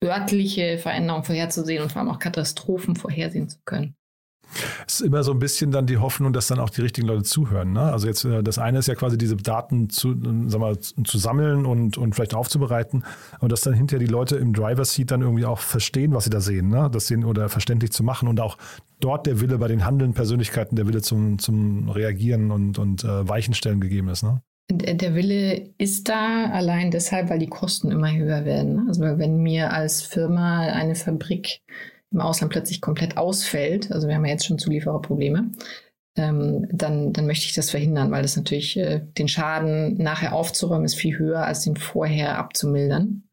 örtliche 0.02 0.78
Veränderungen 0.78 1.24
vorherzusehen 1.24 1.82
und 1.82 1.92
vor 1.92 2.00
allem 2.02 2.10
auch 2.10 2.18
Katastrophen 2.18 2.96
vorhersehen 2.96 3.48
zu 3.48 3.58
können. 3.64 3.96
Es 4.86 5.00
ist 5.00 5.06
immer 5.06 5.22
so 5.22 5.32
ein 5.32 5.38
bisschen 5.38 5.70
dann 5.70 5.86
die 5.86 5.98
Hoffnung, 5.98 6.32
dass 6.32 6.46
dann 6.46 6.58
auch 6.58 6.70
die 6.70 6.80
richtigen 6.80 7.06
Leute 7.06 7.22
zuhören. 7.22 7.72
Ne? 7.72 7.80
Also 7.80 8.06
jetzt 8.06 8.24
äh, 8.24 8.42
das 8.42 8.58
eine 8.58 8.78
ist 8.78 8.86
ja 8.86 8.94
quasi 8.94 9.18
diese 9.18 9.36
Daten 9.36 9.90
zu, 9.90 10.12
äh, 10.12 10.48
sag 10.48 10.60
mal, 10.60 10.78
zu 10.78 11.18
sammeln 11.18 11.66
und, 11.66 11.98
und 11.98 12.14
vielleicht 12.14 12.34
aufzubereiten, 12.34 13.04
aber 13.38 13.48
dass 13.48 13.62
dann 13.62 13.74
hinterher 13.74 14.04
die 14.04 14.10
Leute 14.10 14.36
im 14.36 14.52
Driver 14.52 14.84
Seat 14.84 15.10
dann 15.10 15.22
irgendwie 15.22 15.44
auch 15.44 15.58
verstehen, 15.58 16.14
was 16.14 16.24
sie 16.24 16.30
da 16.30 16.40
sehen, 16.40 16.68
ne? 16.68 16.88
das 16.90 17.06
sehen 17.06 17.24
oder 17.24 17.48
verständlich 17.48 17.92
zu 17.92 18.04
machen 18.04 18.28
und 18.28 18.40
auch 18.40 18.56
dort 19.00 19.26
der 19.26 19.40
Wille 19.40 19.58
bei 19.58 19.68
den 19.68 19.84
handelnden 19.84 20.14
Persönlichkeiten, 20.14 20.76
der 20.76 20.86
Wille 20.86 21.02
zum, 21.02 21.38
zum 21.38 21.88
Reagieren 21.88 22.50
und, 22.50 22.78
und 22.78 23.04
äh, 23.04 23.28
Weichenstellen 23.28 23.80
gegeben 23.80 24.08
ist. 24.08 24.22
Ne? 24.22 24.40
Der 24.70 25.14
Wille 25.14 25.70
ist 25.76 26.08
da 26.08 26.50
allein 26.50 26.90
deshalb, 26.90 27.28
weil 27.28 27.38
die 27.38 27.48
Kosten 27.48 27.90
immer 27.90 28.10
höher 28.12 28.46
werden. 28.46 28.76
Ne? 28.76 28.84
Also 28.88 29.02
wenn 29.02 29.42
mir 29.42 29.72
als 29.72 30.00
Firma 30.00 30.60
eine 30.60 30.94
Fabrik 30.94 31.60
im 32.14 32.20
Ausland 32.20 32.52
plötzlich 32.52 32.80
komplett 32.80 33.16
ausfällt, 33.16 33.92
also 33.92 34.08
wir 34.08 34.14
haben 34.14 34.24
ja 34.24 34.32
jetzt 34.32 34.46
schon 34.46 34.58
Zuliefererprobleme, 34.58 35.50
ähm, 36.16 36.68
dann, 36.70 37.12
dann 37.12 37.26
möchte 37.26 37.46
ich 37.46 37.54
das 37.54 37.70
verhindern, 37.70 38.10
weil 38.10 38.22
das 38.22 38.36
natürlich 38.36 38.76
äh, 38.76 39.02
den 39.18 39.28
Schaden 39.28 39.96
nachher 39.98 40.32
aufzuräumen 40.32 40.84
ist 40.84 40.94
viel 40.94 41.18
höher, 41.18 41.44
als 41.44 41.64
den 41.64 41.76
vorher 41.76 42.38
abzumildern. 42.38 43.24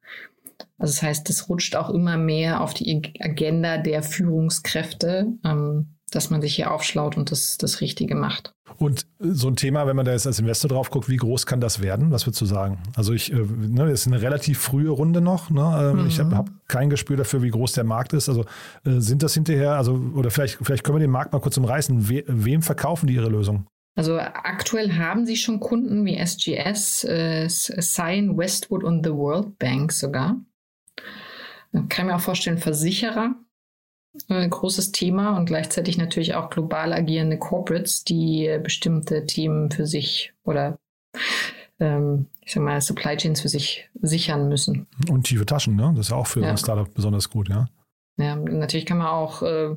Also 0.79 0.93
das 0.93 1.03
heißt, 1.03 1.29
das 1.29 1.47
rutscht 1.47 1.75
auch 1.75 1.91
immer 1.91 2.17
mehr 2.17 2.61
auf 2.61 2.73
die 2.73 3.01
Agenda 3.19 3.77
der 3.77 4.01
Führungskräfte, 4.01 5.27
ähm, 5.45 5.95
dass 6.11 6.29
man 6.29 6.41
sich 6.41 6.55
hier 6.55 6.71
aufschlaut 6.71 7.17
und 7.17 7.31
das, 7.31 7.57
das 7.57 7.81
Richtige 7.81 8.15
macht. 8.15 8.53
Und 8.77 9.05
so 9.19 9.47
ein 9.47 9.55
Thema, 9.55 9.87
wenn 9.87 9.95
man 9.95 10.05
da 10.05 10.11
jetzt 10.11 10.27
als 10.27 10.39
Investor 10.39 10.69
drauf 10.69 10.89
guckt, 10.89 11.09
wie 11.09 11.17
groß 11.17 11.45
kann 11.45 11.61
das 11.61 11.81
werden? 11.81 12.11
Was 12.11 12.25
würdest 12.25 12.41
du 12.41 12.45
sagen? 12.45 12.79
Also 12.95 13.13
ich, 13.13 13.31
äh, 13.31 13.35
ne, 13.35 13.89
das 13.89 14.01
ist 14.01 14.07
eine 14.07 14.21
relativ 14.21 14.59
frühe 14.59 14.89
Runde 14.89 15.21
noch. 15.21 15.49
Ne? 15.49 15.91
Ähm, 15.91 16.01
mhm. 16.01 16.07
Ich 16.07 16.19
habe 16.19 16.35
hab 16.35 16.49
kein 16.67 16.89
Gespür 16.89 17.17
dafür, 17.17 17.41
wie 17.41 17.49
groß 17.49 17.73
der 17.73 17.83
Markt 17.83 18.13
ist. 18.13 18.29
Also 18.29 18.41
äh, 18.85 18.99
sind 18.99 19.23
das 19.23 19.33
hinterher, 19.33 19.73
also 19.73 19.93
oder 20.15 20.31
vielleicht, 20.31 20.57
vielleicht 20.61 20.83
können 20.83 20.97
wir 20.97 21.01
den 21.01 21.11
Markt 21.11 21.33
mal 21.33 21.39
kurz 21.39 21.57
umreißen. 21.57 22.09
We, 22.09 22.23
wem 22.27 22.61
verkaufen 22.61 23.07
die 23.07 23.15
ihre 23.15 23.29
Lösung? 23.29 23.67
Also 23.95 24.17
aktuell 24.17 24.93
haben 24.93 25.25
sie 25.25 25.35
schon 25.35 25.59
Kunden 25.59 26.05
wie 26.05 26.15
SGS, 26.15 27.03
äh, 27.03 27.47
Westwood 27.47 28.83
und 28.83 29.05
The 29.05 29.11
World 29.11 29.59
Bank 29.59 29.91
sogar. 29.91 30.37
Kann 31.71 31.87
ich 31.89 32.03
mir 32.03 32.15
auch 32.15 32.21
vorstellen, 32.21 32.57
Versicherer 32.57 33.35
ein 34.29 34.49
großes 34.49 34.91
Thema 34.91 35.37
und 35.37 35.45
gleichzeitig 35.45 35.97
natürlich 35.97 36.35
auch 36.35 36.49
global 36.49 36.93
agierende 36.93 37.37
Corporates, 37.37 38.03
die 38.03 38.45
äh, 38.45 38.59
bestimmte 38.59 39.25
Themen 39.25 39.71
für 39.71 39.87
sich 39.87 40.33
oder 40.43 40.77
ähm, 41.79 42.27
ich 42.43 42.53
sag 42.53 42.63
mal 42.63 42.81
Supply 42.81 43.15
Chains 43.17 43.41
für 43.41 43.49
sich 43.49 43.89
sichern 44.01 44.49
müssen. 44.49 44.87
Und 45.09 45.23
tiefe 45.23 45.45
Taschen, 45.45 45.75
ne? 45.75 45.93
Das 45.95 46.07
ist 46.07 46.11
ja 46.11 46.17
auch 46.17 46.27
für 46.27 46.41
ja. 46.41 46.49
ein 46.49 46.57
Startup 46.57 46.93
besonders 46.93 47.29
gut, 47.29 47.49
ja. 47.49 47.67
Ja, 48.17 48.35
natürlich 48.35 48.85
kann 48.85 48.97
man 48.97 49.07
auch 49.07 49.41
äh, 49.41 49.75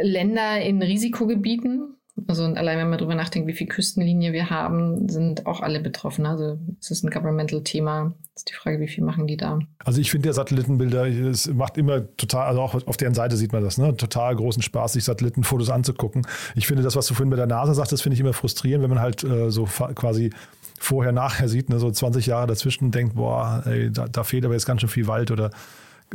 Länder 0.00 0.60
in 0.60 0.82
Risikogebieten 0.82 1.95
also 2.26 2.44
und 2.44 2.56
allein 2.56 2.78
wenn 2.78 2.88
man 2.88 2.98
darüber 2.98 3.14
nachdenkt, 3.14 3.46
wie 3.46 3.52
viel 3.52 3.66
Küstenlinie 3.66 4.32
wir 4.32 4.48
haben, 4.48 5.08
sind 5.08 5.46
auch 5.46 5.60
alle 5.60 5.80
betroffen. 5.80 6.24
Also 6.24 6.58
es 6.80 6.90
ist 6.90 7.04
ein 7.04 7.10
Governmental-Thema. 7.10 8.14
Ist 8.34 8.48
die 8.50 8.54
Frage, 8.54 8.80
wie 8.80 8.88
viel 8.88 9.04
machen 9.04 9.26
die 9.26 9.36
da? 9.36 9.58
Also 9.84 10.00
ich 10.00 10.10
finde 10.10 10.26
der 10.26 10.32
Satellitenbilder, 10.32 11.06
es 11.06 11.46
macht 11.52 11.76
immer 11.76 12.14
total, 12.16 12.46
also 12.46 12.60
auch 12.60 12.86
auf 12.86 12.96
deren 12.96 13.14
Seite 13.14 13.36
sieht 13.36 13.52
man 13.52 13.62
das, 13.62 13.78
ne? 13.78 13.96
Total 13.96 14.34
großen 14.34 14.62
Spaß, 14.62 14.94
sich 14.94 15.04
Satellitenfotos 15.04 15.70
anzugucken. 15.70 16.26
Ich 16.54 16.66
finde 16.66 16.82
das, 16.82 16.96
was 16.96 17.06
du 17.06 17.14
vorhin 17.14 17.30
bei 17.30 17.36
der 17.36 17.46
NASA 17.46 17.74
sagst, 17.74 17.92
das 17.92 18.02
finde 18.02 18.14
ich 18.14 18.20
immer 18.20 18.32
frustrierend, 18.32 18.82
wenn 18.82 18.90
man 18.90 19.00
halt 19.00 19.22
äh, 19.22 19.50
so 19.50 19.64
quasi 19.64 20.30
vorher, 20.78 21.12
nachher 21.12 21.48
sieht, 21.48 21.68
ne? 21.68 21.78
so 21.78 21.90
20 21.90 22.26
Jahre 22.26 22.46
dazwischen 22.46 22.90
denkt, 22.90 23.14
boah, 23.14 23.62
ey, 23.66 23.90
da, 23.90 24.06
da 24.08 24.24
fehlt 24.24 24.44
aber 24.44 24.54
jetzt 24.54 24.66
ganz 24.66 24.80
schön 24.80 24.90
viel 24.90 25.06
Wald 25.06 25.30
oder 25.30 25.50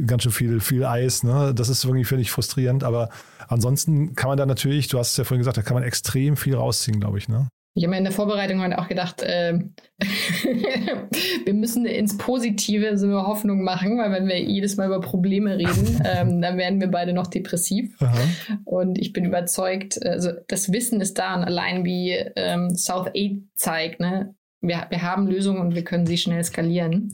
ganz 0.06 0.24
schön 0.24 0.32
viel, 0.32 0.60
viel 0.60 0.86
Eis. 0.86 1.24
Ne? 1.24 1.54
Das 1.56 1.70
ist 1.70 1.84
irgendwie, 1.84 2.06
finde 2.06 2.22
ich, 2.22 2.32
frustrierend. 2.32 2.84
Aber 2.84 3.10
ansonsten 3.48 4.16
kann 4.16 4.30
man 4.30 4.38
da 4.38 4.46
natürlich, 4.46 4.88
du 4.88 5.00
hast 5.00 5.12
es 5.12 5.18
ja 5.18 5.24
vorhin 5.24 5.40
gesagt, 5.40 5.58
da 5.58 5.62
kann 5.62 5.76
man 5.76 5.84
extrem 5.84 6.38
viel 6.38 6.56
rausziehen, 6.56 7.00
glaube 7.00 7.18
ich. 7.18 7.28
Ne? 7.28 7.48
Ich 7.74 7.84
habe 7.86 7.92
mir 7.92 8.00
in 8.00 8.04
der 8.04 8.12
Vorbereitung 8.12 8.62
auch 8.74 8.90
gedacht, 8.90 9.22
äh, 9.22 9.58
wir 11.46 11.54
müssen 11.54 11.86
ins 11.86 12.18
Positive 12.18 12.98
so 12.98 13.06
eine 13.06 13.26
Hoffnung 13.26 13.64
machen, 13.64 13.98
weil 13.98 14.12
wenn 14.12 14.28
wir 14.28 14.42
jedes 14.42 14.76
Mal 14.76 14.88
über 14.88 15.00
Probleme 15.00 15.58
reden, 15.58 16.02
ähm, 16.06 16.42
dann 16.42 16.58
werden 16.58 16.82
wir 16.82 16.90
beide 16.90 17.14
noch 17.14 17.28
depressiv. 17.28 17.96
Aha. 18.02 18.18
Und 18.66 19.00
ich 19.00 19.14
bin 19.14 19.24
überzeugt, 19.24 20.06
also 20.06 20.32
das 20.50 20.74
Wissen 20.74 21.00
ist 21.00 21.18
da 21.18 21.34
und 21.36 21.46
allein 21.46 21.86
wie 21.86 22.12
ähm, 22.36 22.76
South 22.76 23.08
Aid 23.14 23.44
zeigt, 23.56 24.02
ne, 24.02 24.36
wir, 24.62 24.86
wir 24.90 25.02
haben 25.02 25.28
Lösungen 25.28 25.60
und 25.60 25.76
wir 25.76 25.84
können 25.84 26.06
sie 26.06 26.18
schnell 26.18 26.44
skalieren 26.44 27.14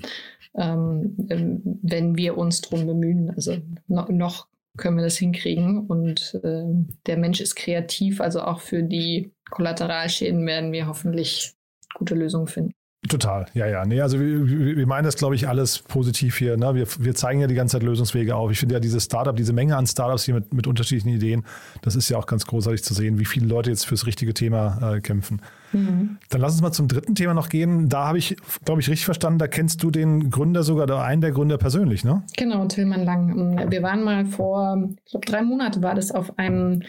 ähm, 0.58 1.14
wenn 1.18 2.18
wir 2.18 2.38
uns 2.38 2.62
darum 2.62 2.88
bemühen. 2.88 3.32
Also 3.36 3.58
no, 3.88 4.06
noch 4.10 4.48
können 4.76 4.98
wir 4.98 5.04
das 5.04 5.18
hinkriegen 5.18 5.88
und 5.88 6.40
äh, 6.44 6.64
der 7.06 7.18
Mensch 7.18 7.40
ist 7.42 7.56
kreativ, 7.56 8.22
also 8.22 8.42
auch 8.42 8.62
für 8.62 8.84
die 8.84 9.32
Kollateralschäden 9.50 10.46
werden 10.46 10.72
wir 10.72 10.88
hoffentlich 10.88 11.54
gute 11.96 12.16
Lösungen 12.16 12.48
finden. 12.48 12.74
Total, 13.10 13.46
ja, 13.54 13.68
ja. 13.68 13.86
Nee, 13.86 14.02
also 14.02 14.20
wir, 14.20 14.76
wir 14.76 14.88
meinen 14.88 15.06
das, 15.06 15.16
glaube 15.16 15.36
ich, 15.36 15.48
alles 15.48 15.80
positiv 15.80 16.38
hier. 16.38 16.58
Ne? 16.58 16.76
Wir, 16.76 16.88
wir 17.00 17.16
zeigen 17.16 17.40
ja 17.40 17.48
die 17.48 17.56
ganze 17.56 17.78
Zeit 17.78 17.84
Lösungswege 17.84 18.36
auf. 18.36 18.52
Ich 18.52 18.60
finde 18.60 18.74
ja 18.74 18.80
dieses 18.80 19.06
Startup, 19.06 19.36
diese 19.36 19.54
Menge 19.54 19.78
an 19.78 19.88
Startups 19.88 20.26
hier 20.26 20.34
mit, 20.34 20.54
mit 20.54 20.68
unterschiedlichen 20.68 21.10
Ideen, 21.10 21.46
das 21.84 21.96
ist 21.96 22.10
ja 22.10 22.18
auch 22.18 22.26
ganz 22.26 22.46
großartig 22.46 22.84
zu 22.84 22.94
sehen, 22.94 23.20
wie 23.20 23.26
viele 23.26 23.48
Leute 23.48 23.70
jetzt 23.70 23.86
fürs 23.86 24.06
richtige 24.08 24.34
Thema 24.34 24.96
äh, 24.96 25.00
kämpfen. 25.00 25.42
Mhm. 25.72 26.18
Dann 26.30 26.42
lass 26.42 26.54
uns 26.54 26.62
mal 26.62 26.72
zum 26.72 26.88
dritten 26.88 27.16
Thema 27.16 27.34
noch 27.34 27.50
gehen. 27.50 27.90
Da 27.90 28.08
habe 28.08 28.18
ich, 28.18 28.36
glaube 28.66 28.82
ich, 28.82 28.90
richtig 28.90 29.06
verstanden, 29.06 29.40
da 29.40 29.48
kennst 29.48 29.84
du 29.84 29.92
den 29.92 30.30
Gründer 30.30 30.64
sogar, 30.64 30.84
oder 30.84 31.04
einen 31.04 31.22
der 31.22 31.32
Gründer 31.32 31.58
persönlich, 31.58 32.04
ne? 32.04 32.24
Genau, 32.38 32.66
Tillmann 32.66 33.04
Lang. 33.04 33.70
Wir 33.70 33.84
waren 33.84 34.04
mal 34.04 34.26
vor, 34.26 34.90
ich 35.06 35.12
glaube, 35.12 35.26
drei 35.26 35.42
Monate 35.42 35.82
war 35.82 35.96
das 35.96 36.12
auf 36.12 36.38
einem 36.38 36.84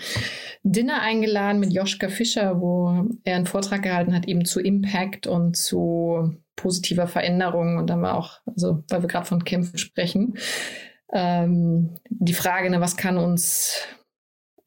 Dinner 0.63 1.03
eingeladen 1.03 1.61
mit 1.61 1.73
Joschka 1.73 2.09
Fischer, 2.09 2.61
wo 2.61 3.09
er 3.25 3.37
einen 3.37 3.47
Vortrag 3.47 3.83
gehalten 3.83 4.15
hat, 4.15 4.27
eben 4.27 4.45
zu 4.45 4.61
Impact 4.61 5.27
und 5.27 5.57
zu 5.57 6.37
positiver 6.57 7.07
Veränderung. 7.07 7.79
Und 7.79 7.89
dann 7.89 8.03
war 8.03 8.17
auch, 8.17 8.41
also 8.47 8.85
weil 8.89 9.03
wir 9.03 9.09
gerade 9.09 9.27
von 9.27 9.45
Kämpfen 9.45 9.79
sprechen, 9.79 10.35
ähm, 11.13 11.97
die 12.11 12.35
Frage, 12.35 12.71
ne, 12.71 12.81
was 12.81 12.97
kann 12.97 13.17
uns 13.17 13.81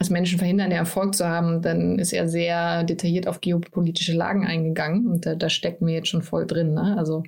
als 0.02 0.10
Menschen 0.10 0.40
verhindern, 0.40 0.72
Erfolg 0.72 1.14
zu 1.14 1.28
haben, 1.28 1.62
dann 1.62 2.00
ist 2.00 2.12
er 2.12 2.28
sehr 2.28 2.84
detailliert 2.84 3.28
auf 3.28 3.40
geopolitische 3.40 4.14
Lagen 4.14 4.48
eingegangen 4.48 5.06
und 5.06 5.28
da, 5.28 5.36
da 5.36 5.48
stecken 5.48 5.86
wir 5.86 5.94
jetzt 5.94 6.08
schon 6.08 6.24
voll 6.24 6.48
drin. 6.48 6.74
Ne? 6.74 6.96
Also 6.98 7.22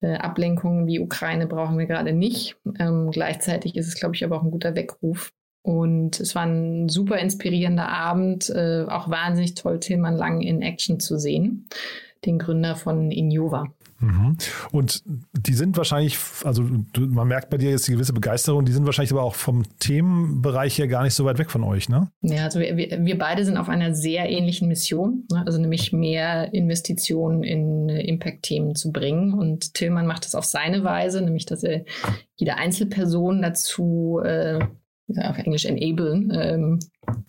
äh, 0.00 0.14
Ablenkungen 0.14 0.86
wie 0.86 0.98
Ukraine 0.98 1.46
brauchen 1.46 1.78
wir 1.78 1.84
gerade 1.84 2.14
nicht. 2.14 2.56
Ähm, 2.78 3.10
gleichzeitig 3.10 3.76
ist 3.76 3.86
es, 3.86 3.96
glaube 3.96 4.14
ich, 4.14 4.24
aber 4.24 4.38
auch 4.38 4.42
ein 4.42 4.50
guter 4.50 4.74
Weckruf. 4.74 5.34
Und 5.60 6.20
es 6.20 6.34
war 6.34 6.46
ein 6.46 6.88
super 6.88 7.18
inspirierender 7.18 7.88
Abend, 7.88 8.48
äh, 8.48 8.86
auch 8.88 9.10
wahnsinnig 9.10 9.54
toll, 9.54 9.78
Tilman 9.78 10.16
Lang 10.16 10.40
in 10.40 10.62
Action 10.62 11.00
zu 11.00 11.18
sehen, 11.18 11.68
den 12.24 12.38
Gründer 12.38 12.76
von 12.76 13.10
Innova. 13.10 13.66
Mhm. 14.04 14.36
Und 14.72 15.02
die 15.32 15.54
sind 15.54 15.76
wahrscheinlich, 15.76 16.18
also 16.44 16.62
man 16.96 17.28
merkt 17.28 17.50
bei 17.50 17.56
dir 17.56 17.70
jetzt 17.70 17.88
die 17.88 17.92
gewisse 17.92 18.12
Begeisterung, 18.12 18.64
die 18.64 18.72
sind 18.72 18.86
wahrscheinlich 18.86 19.12
aber 19.12 19.22
auch 19.22 19.34
vom 19.34 19.62
Themenbereich 19.78 20.78
her 20.78 20.88
gar 20.88 21.02
nicht 21.02 21.14
so 21.14 21.24
weit 21.24 21.38
weg 21.38 21.50
von 21.50 21.64
euch, 21.64 21.88
ne? 21.88 22.10
Ja, 22.22 22.44
also 22.44 22.60
wir, 22.60 22.76
wir 22.76 23.18
beide 23.18 23.44
sind 23.44 23.56
auf 23.56 23.68
einer 23.68 23.94
sehr 23.94 24.28
ähnlichen 24.28 24.68
Mission, 24.68 25.24
ne? 25.30 25.42
also 25.46 25.58
nämlich 25.58 25.92
mehr 25.92 26.52
Investitionen 26.52 27.42
in 27.42 27.88
Impact-Themen 27.88 28.74
zu 28.74 28.92
bringen. 28.92 29.34
Und 29.34 29.74
Tillmann 29.74 30.06
macht 30.06 30.24
das 30.24 30.34
auf 30.34 30.44
seine 30.44 30.84
Weise, 30.84 31.22
nämlich 31.22 31.46
dass 31.46 31.62
er 31.62 31.84
jede 32.36 32.56
Einzelperson 32.56 33.42
dazu 33.42 34.20
äh, 34.22 34.58
auf 35.16 35.38
Englisch 35.38 35.66
enablen, 35.66 36.32
ähm, 36.34 36.78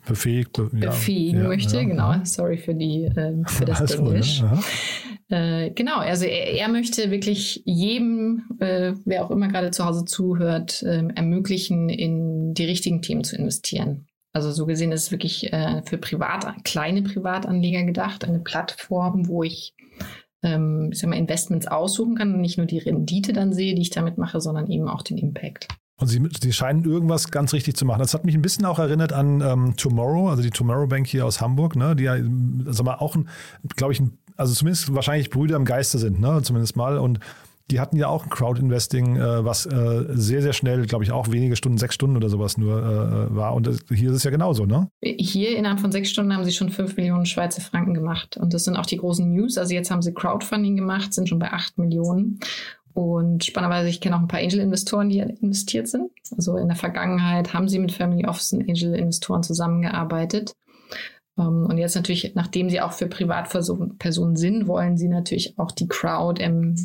befähigt, 0.08 0.54
be 0.54 0.70
befähigen 0.72 1.42
ja, 1.42 1.48
möchte. 1.48 1.76
Ja, 1.76 1.84
genau, 1.84 2.16
sorry 2.24 2.58
für 2.58 2.74
die 2.74 3.04
äh, 3.04 3.44
für 3.46 3.66
das 3.66 3.92
Englisch. 3.92 4.42
Cool, 4.42 4.60
äh, 5.30 5.72
genau, 5.72 5.98
also 5.98 6.26
er, 6.26 6.54
er, 6.54 6.68
möchte 6.68 7.10
wirklich 7.10 7.64
jedem, 7.66 8.44
äh, 8.60 8.94
wer 9.06 9.26
auch 9.26 9.32
immer 9.32 9.48
gerade 9.48 9.72
zu 9.72 9.86
Hause 9.86 10.06
zuhört, 10.06 10.84
äh, 10.84 11.08
ermöglichen, 11.16 11.90
in 11.90 12.54
die 12.54 12.66
richtigen 12.66 13.02
Themen 13.02 13.24
zu 13.24 13.36
investieren. 13.36 14.08
Also 14.34 14.52
so 14.52 14.66
gesehen 14.66 14.92
ist 14.92 15.04
es 15.04 15.12
wirklich 15.12 15.52
äh, 15.52 15.82
für 15.86 15.98
Privat, 15.98 16.64
kleine 16.64 17.02
Privatanleger 17.02 17.84
gedacht, 17.84 18.26
eine 18.26 18.40
Plattform, 18.40 19.28
wo 19.28 19.44
ich 19.44 19.74
ähm, 20.44 20.90
ich 20.92 21.00
sag 21.00 21.10
mal, 21.10 21.18
Investments 21.18 21.68
aussuchen 21.68 22.16
kann 22.16 22.34
und 22.34 22.42
nicht 22.42 22.58
nur 22.58 22.68
die 22.68 22.78
Rendite 22.78 23.34
dann 23.34 23.54
sehe, 23.54 23.74
die 23.74 23.82
ich 23.82 23.90
damit 23.90 24.18
mache, 24.18 24.40
sondern 24.40 24.70
eben 24.70 24.88
auch 24.88 25.02
den 25.02 25.18
Impact. 25.18 25.68
Und 25.98 26.08
sie, 26.08 26.22
sie 26.42 26.52
scheinen 26.52 26.84
irgendwas 26.84 27.32
ganz 27.32 27.54
richtig 27.54 27.76
zu 27.76 27.86
machen. 27.86 28.00
Das 28.00 28.14
hat 28.14 28.26
mich 28.26 28.36
ein 28.36 28.42
bisschen 28.42 28.66
auch 28.66 28.80
erinnert 28.80 29.14
an 29.14 29.42
ähm, 29.42 29.76
Tomorrow, 29.78 30.30
also 30.30 30.44
die 30.44 30.50
Tomorrow 30.50 30.88
Bank 30.88 31.08
hier 31.08 31.26
aus 31.26 31.40
Hamburg, 31.40 31.76
ne, 31.78 31.96
die 31.96 32.04
ja, 32.04 32.18
sag 32.66 32.86
mal, 32.86 32.96
auch, 32.96 33.16
glaube 33.78 33.94
ich, 33.94 34.02
ein 34.02 34.18
also 34.36 34.54
zumindest 34.54 34.93
wahrscheinlich 34.93 35.30
Brüder 35.30 35.56
im 35.56 35.65
Geiste 35.65 35.98
sind, 35.98 36.19
ne? 36.19 36.41
zumindest 36.43 36.76
mal. 36.76 36.98
Und 36.98 37.19
die 37.71 37.80
hatten 37.80 37.98
ja 37.98 38.08
auch 38.08 38.24
ein 38.26 38.30
Crowd-Investing, 38.30 39.15
äh, 39.15 39.43
was 39.43 39.65
äh, 39.65 40.06
sehr, 40.10 40.41
sehr 40.41 40.54
schnell, 40.54 40.86
glaube 40.86 41.04
ich, 41.04 41.12
auch 41.12 41.32
wenige 41.32 41.56
Stunden, 41.56 41.80
sechs 41.80 41.95
Stunden 41.95 42.15
oder 42.15 42.30
sowas 42.30 42.58
nur 42.58 42.78
äh, 42.78 43.36
war. 43.36 43.56
Und 43.56 43.67
hier 43.89 44.12
ist 44.12 44.17
es 44.17 44.24
ja 44.24 44.30
genauso, 44.30 44.65
ne? 44.65 44.88
Hier 45.02 45.58
innerhalb 45.58 45.80
von 45.80 45.91
sechs 45.91 46.10
Stunden 46.10 46.34
haben 46.34 46.45
sie 46.45 46.52
schon 46.52 46.69
fünf 46.69 46.95
Millionen 46.95 47.26
Schweizer 47.26 47.62
Franken 47.62 47.95
gemacht. 47.95 48.38
Und 48.38 48.54
das 48.54 48.65
sind 48.65 48.76
auch 48.76 48.86
die 48.86 48.98
großen 48.98 49.32
News. 49.32 49.58
Also 49.58 49.74
jetzt 49.74 49.89
haben 49.89 50.04
sie 50.04 50.13
Crowdfunding 50.13 50.76
gemacht, 50.76 51.13
sind 51.13 51.28
schon 51.28 51.39
bei 51.39 51.52
acht 51.52 51.78
Millionen. 51.80 52.39
Und 52.93 53.43
spannenderweise, 53.43 53.89
ich 53.89 54.00
kenne 54.00 54.15
auch 54.15 54.21
ein 54.21 54.30
paar 54.30 54.39
Angel-Investoren, 54.39 55.10
die 55.10 55.19
investiert 55.19 55.88
sind. 55.88 56.12
Also 56.38 56.58
in 56.58 56.67
der 56.67 56.78
Vergangenheit 56.78 57.54
haben 57.54 57.67
sie 57.67 57.80
mit 57.80 57.91
Family 57.91 58.26
Office 58.26 58.54
und 58.54 58.69
Angel-Investoren 58.69 59.43
zusammengearbeitet. 59.43 60.54
Ähm, 61.38 61.65
und 61.65 61.78
jetzt 61.78 61.95
natürlich, 61.95 62.34
nachdem 62.36 62.69
sie 62.69 62.82
auch 62.82 62.93
für 62.93 63.08
Privatpersonen 63.08 64.36
sind, 64.36 64.67
wollen 64.67 64.98
sie 64.98 65.08
natürlich 65.08 65.58
auch 65.58 65.71
die 65.71 65.88
Crowd 65.88 66.41
ähm, 66.41 66.76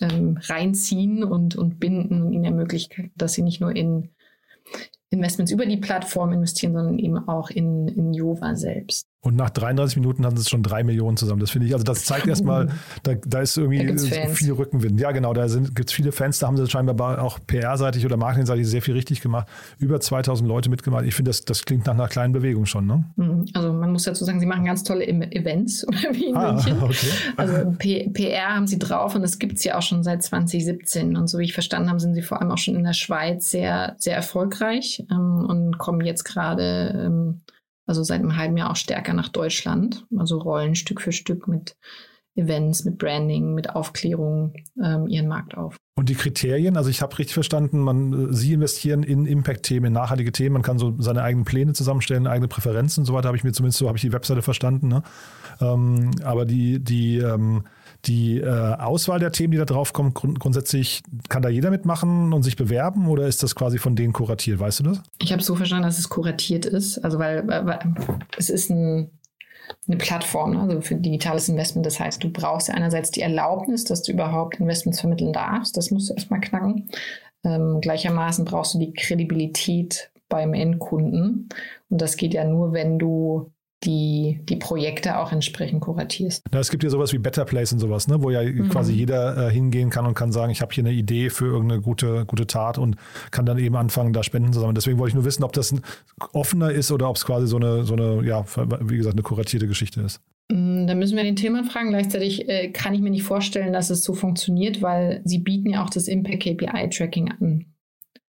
ähm, 0.00 0.38
reinziehen 0.40 1.22
und, 1.24 1.56
und 1.56 1.78
binden 1.78 2.22
und 2.22 2.32
ihnen 2.32 2.44
ermöglichen, 2.44 3.12
dass 3.16 3.34
sie 3.34 3.42
nicht 3.42 3.60
nur 3.60 3.74
in 3.74 4.10
Investments 5.10 5.52
über 5.52 5.66
die 5.66 5.76
Plattform 5.76 6.32
investieren, 6.32 6.72
sondern 6.72 6.98
eben 6.98 7.28
auch 7.28 7.50
in, 7.50 7.88
in 7.88 8.12
Jova 8.12 8.56
selbst. 8.56 9.08
Und 9.24 9.36
nach 9.36 9.48
33 9.48 9.96
Minuten 9.96 10.26
hatten 10.26 10.36
sie 10.36 10.48
schon 10.48 10.62
drei 10.62 10.84
Millionen 10.84 11.16
zusammen. 11.16 11.40
Das 11.40 11.50
finde 11.50 11.66
ich, 11.66 11.72
also 11.72 11.82
das 11.82 12.04
zeigt 12.04 12.26
erstmal, 12.26 12.68
da, 13.02 13.14
da 13.14 13.40
ist 13.40 13.56
irgendwie 13.56 13.86
da 13.86 14.28
viel 14.28 14.52
Rückenwind. 14.52 15.00
Ja, 15.00 15.12
genau, 15.12 15.32
da 15.32 15.46
gibt 15.46 15.88
es 15.88 15.92
viele 15.92 16.12
Fans, 16.12 16.38
da 16.38 16.46
haben 16.46 16.58
sie 16.58 16.68
scheinbar 16.68 17.22
auch 17.22 17.38
PR-seitig 17.46 18.04
oder 18.04 18.18
Marketing-seitig 18.18 18.66
sehr 18.66 18.82
viel 18.82 18.92
richtig 18.92 19.22
gemacht. 19.22 19.48
Über 19.78 19.98
2000 19.98 20.46
Leute 20.46 20.68
mitgemacht. 20.68 21.06
Ich 21.06 21.14
finde, 21.14 21.30
das, 21.30 21.46
das 21.46 21.64
klingt 21.64 21.86
nach 21.86 21.94
einer 21.94 22.08
kleinen 22.08 22.34
Bewegung 22.34 22.66
schon. 22.66 22.86
Ne? 22.86 23.04
Mhm. 23.16 23.46
Also 23.54 23.72
man 23.72 23.92
muss 23.92 24.02
dazu 24.02 24.26
sagen, 24.26 24.40
sie 24.40 24.46
machen 24.46 24.66
ganz 24.66 24.84
tolle 24.84 25.06
Events 25.06 25.86
wie 26.12 26.26
in 26.26 26.36
ah, 26.36 26.52
München. 26.52 26.82
Okay. 26.82 27.06
Also 27.38 27.72
P 27.78 28.10
PR 28.10 28.54
haben 28.56 28.66
sie 28.66 28.78
drauf 28.78 29.14
und 29.14 29.22
das 29.22 29.38
gibt 29.38 29.56
es 29.56 29.64
ja 29.64 29.78
auch 29.78 29.82
schon 29.82 30.02
seit 30.02 30.22
2017. 30.22 31.16
Und 31.16 31.28
so 31.28 31.38
wie 31.38 31.44
ich 31.44 31.54
verstanden 31.54 31.88
habe, 31.88 31.98
sind 31.98 32.14
sie 32.14 32.22
vor 32.22 32.42
allem 32.42 32.50
auch 32.50 32.58
schon 32.58 32.74
in 32.74 32.84
der 32.84 32.92
Schweiz 32.92 33.50
sehr, 33.50 33.94
sehr 33.96 34.16
erfolgreich 34.16 35.04
ähm, 35.10 35.46
und 35.48 35.78
kommen 35.78 36.02
jetzt 36.02 36.24
gerade 36.24 37.02
ähm, 37.06 37.40
also 37.86 38.02
seit 38.02 38.20
einem 38.20 38.36
halben 38.36 38.56
Jahr 38.56 38.70
auch 38.70 38.76
stärker 38.76 39.12
nach 39.12 39.28
Deutschland. 39.28 40.06
Also 40.16 40.38
rollen 40.38 40.74
Stück 40.74 41.00
für 41.00 41.12
Stück 41.12 41.48
mit 41.48 41.76
Events, 42.36 42.84
mit 42.84 42.98
Branding, 42.98 43.54
mit 43.54 43.70
Aufklärung 43.70 44.54
ähm, 44.82 45.06
ihren 45.06 45.28
Markt 45.28 45.56
auf. 45.56 45.76
Und 45.96 46.08
die 46.08 46.16
Kriterien, 46.16 46.76
also 46.76 46.90
ich 46.90 47.00
habe 47.00 47.16
richtig 47.18 47.34
verstanden, 47.34 47.78
man, 47.78 48.32
Sie 48.32 48.52
investieren 48.52 49.04
in 49.04 49.26
Impact-Themen, 49.26 49.86
in 49.86 49.92
nachhaltige 49.92 50.32
Themen, 50.32 50.54
man 50.54 50.62
kann 50.62 50.78
so 50.78 50.96
seine 50.98 51.22
eigenen 51.22 51.44
Pläne 51.44 51.72
zusammenstellen, 51.74 52.26
eigene 52.26 52.48
Präferenzen 52.48 53.02
und 53.02 53.06
so 53.06 53.14
weiter, 53.14 53.28
habe 53.28 53.36
ich 53.36 53.44
mir 53.44 53.52
zumindest 53.52 53.78
so, 53.78 53.86
habe 53.86 53.96
ich 53.96 54.02
die 54.02 54.12
Webseite 54.12 54.42
verstanden. 54.42 54.88
Ne? 54.88 55.02
Ähm, 55.60 56.10
aber 56.24 56.44
die, 56.44 56.82
die 56.82 57.18
ähm, 57.18 57.64
die 58.06 58.38
äh, 58.38 58.74
Auswahl 58.74 59.18
der 59.18 59.32
Themen, 59.32 59.52
die 59.52 59.58
da 59.58 59.64
drauf 59.64 59.92
kommen, 59.92 60.14
grund 60.14 60.40
grundsätzlich 60.40 61.02
kann 61.28 61.42
da 61.42 61.48
jeder 61.48 61.70
mitmachen 61.70 62.32
und 62.32 62.42
sich 62.42 62.56
bewerben 62.56 63.08
oder 63.08 63.26
ist 63.26 63.42
das 63.42 63.54
quasi 63.54 63.78
von 63.78 63.96
denen 63.96 64.12
kuratiert? 64.12 64.58
Weißt 64.58 64.80
du 64.80 64.84
das? 64.84 65.02
Ich 65.18 65.32
habe 65.32 65.42
so 65.42 65.54
verstanden, 65.56 65.84
dass 65.84 65.98
es 65.98 66.08
kuratiert 66.08 66.66
ist. 66.66 66.98
Also 66.98 67.18
weil, 67.18 67.46
weil 67.46 67.78
es 68.36 68.50
ist 68.50 68.70
ein, 68.70 69.10
eine 69.86 69.96
Plattform, 69.96 70.52
ne? 70.52 70.60
also 70.60 70.80
für 70.80 70.96
digitales 70.96 71.48
Investment. 71.48 71.86
Das 71.86 72.00
heißt, 72.00 72.22
du 72.22 72.30
brauchst 72.30 72.68
ja 72.68 72.74
einerseits 72.74 73.10
die 73.10 73.22
Erlaubnis, 73.22 73.84
dass 73.84 74.02
du 74.02 74.12
überhaupt 74.12 74.60
Investments 74.60 75.00
vermitteln 75.00 75.32
darfst. 75.32 75.76
Das 75.76 75.90
musst 75.90 76.10
du 76.10 76.14
erstmal 76.14 76.40
knacken. 76.40 76.88
Ähm, 77.44 77.80
gleichermaßen 77.80 78.44
brauchst 78.44 78.74
du 78.74 78.78
die 78.78 78.92
Kredibilität 78.92 80.10
beim 80.28 80.54
Endkunden. 80.54 81.48
Und 81.90 82.00
das 82.00 82.16
geht 82.16 82.34
ja 82.34 82.44
nur, 82.44 82.72
wenn 82.72 82.98
du 82.98 83.52
die, 83.84 84.40
die 84.48 84.56
Projekte 84.56 85.18
auch 85.18 85.32
entsprechend 85.32 85.80
kuratierst. 85.80 86.44
Na, 86.52 86.58
es 86.58 86.70
gibt 86.70 86.82
ja 86.82 86.90
sowas 86.90 87.12
wie 87.12 87.18
Better 87.18 87.44
Place 87.44 87.72
und 87.72 87.78
sowas, 87.78 88.08
ne, 88.08 88.22
wo 88.22 88.30
ja 88.30 88.42
mhm. 88.42 88.68
quasi 88.68 88.92
jeder 88.92 89.48
äh, 89.48 89.50
hingehen 89.50 89.90
kann 89.90 90.06
und 90.06 90.14
kann 90.14 90.32
sagen, 90.32 90.50
ich 90.50 90.62
habe 90.62 90.72
hier 90.74 90.84
eine 90.84 90.92
Idee 90.92 91.30
für 91.30 91.46
irgendeine 91.46 91.80
gute, 91.80 92.24
gute 92.26 92.46
Tat 92.46 92.78
und 92.78 92.96
kann 93.30 93.46
dann 93.46 93.58
eben 93.58 93.76
anfangen, 93.76 94.12
da 94.12 94.22
Spenden 94.22 94.52
zu 94.52 94.60
sammeln. 94.60 94.74
Deswegen 94.74 94.98
wollte 94.98 95.10
ich 95.10 95.14
nur 95.14 95.24
wissen, 95.24 95.44
ob 95.44 95.52
das 95.52 95.74
offener 96.32 96.70
ist 96.70 96.90
oder 96.90 97.08
ob 97.08 97.16
es 97.16 97.24
quasi 97.24 97.46
so 97.46 97.56
eine, 97.56 97.84
so 97.84 97.94
eine, 97.94 98.26
ja, 98.26 98.44
wie 98.80 98.96
gesagt, 98.96 99.14
eine 99.14 99.22
kuratierte 99.22 99.66
Geschichte 99.66 100.00
ist. 100.00 100.20
Mm, 100.50 100.86
da 100.86 100.94
müssen 100.94 101.16
wir 101.16 101.24
den 101.24 101.36
Tillmann 101.36 101.64
fragen. 101.64 101.90
Gleichzeitig 101.90 102.48
äh, 102.48 102.70
kann 102.70 102.94
ich 102.94 103.00
mir 103.00 103.10
nicht 103.10 103.22
vorstellen, 103.22 103.72
dass 103.72 103.90
es 103.90 104.02
so 104.02 104.14
funktioniert, 104.14 104.82
weil 104.82 105.20
sie 105.24 105.38
bieten 105.38 105.70
ja 105.70 105.84
auch 105.84 105.90
das 105.90 106.08
Impact 106.08 106.42
KPI 106.42 106.88
Tracking 106.90 107.30
an. 107.30 107.66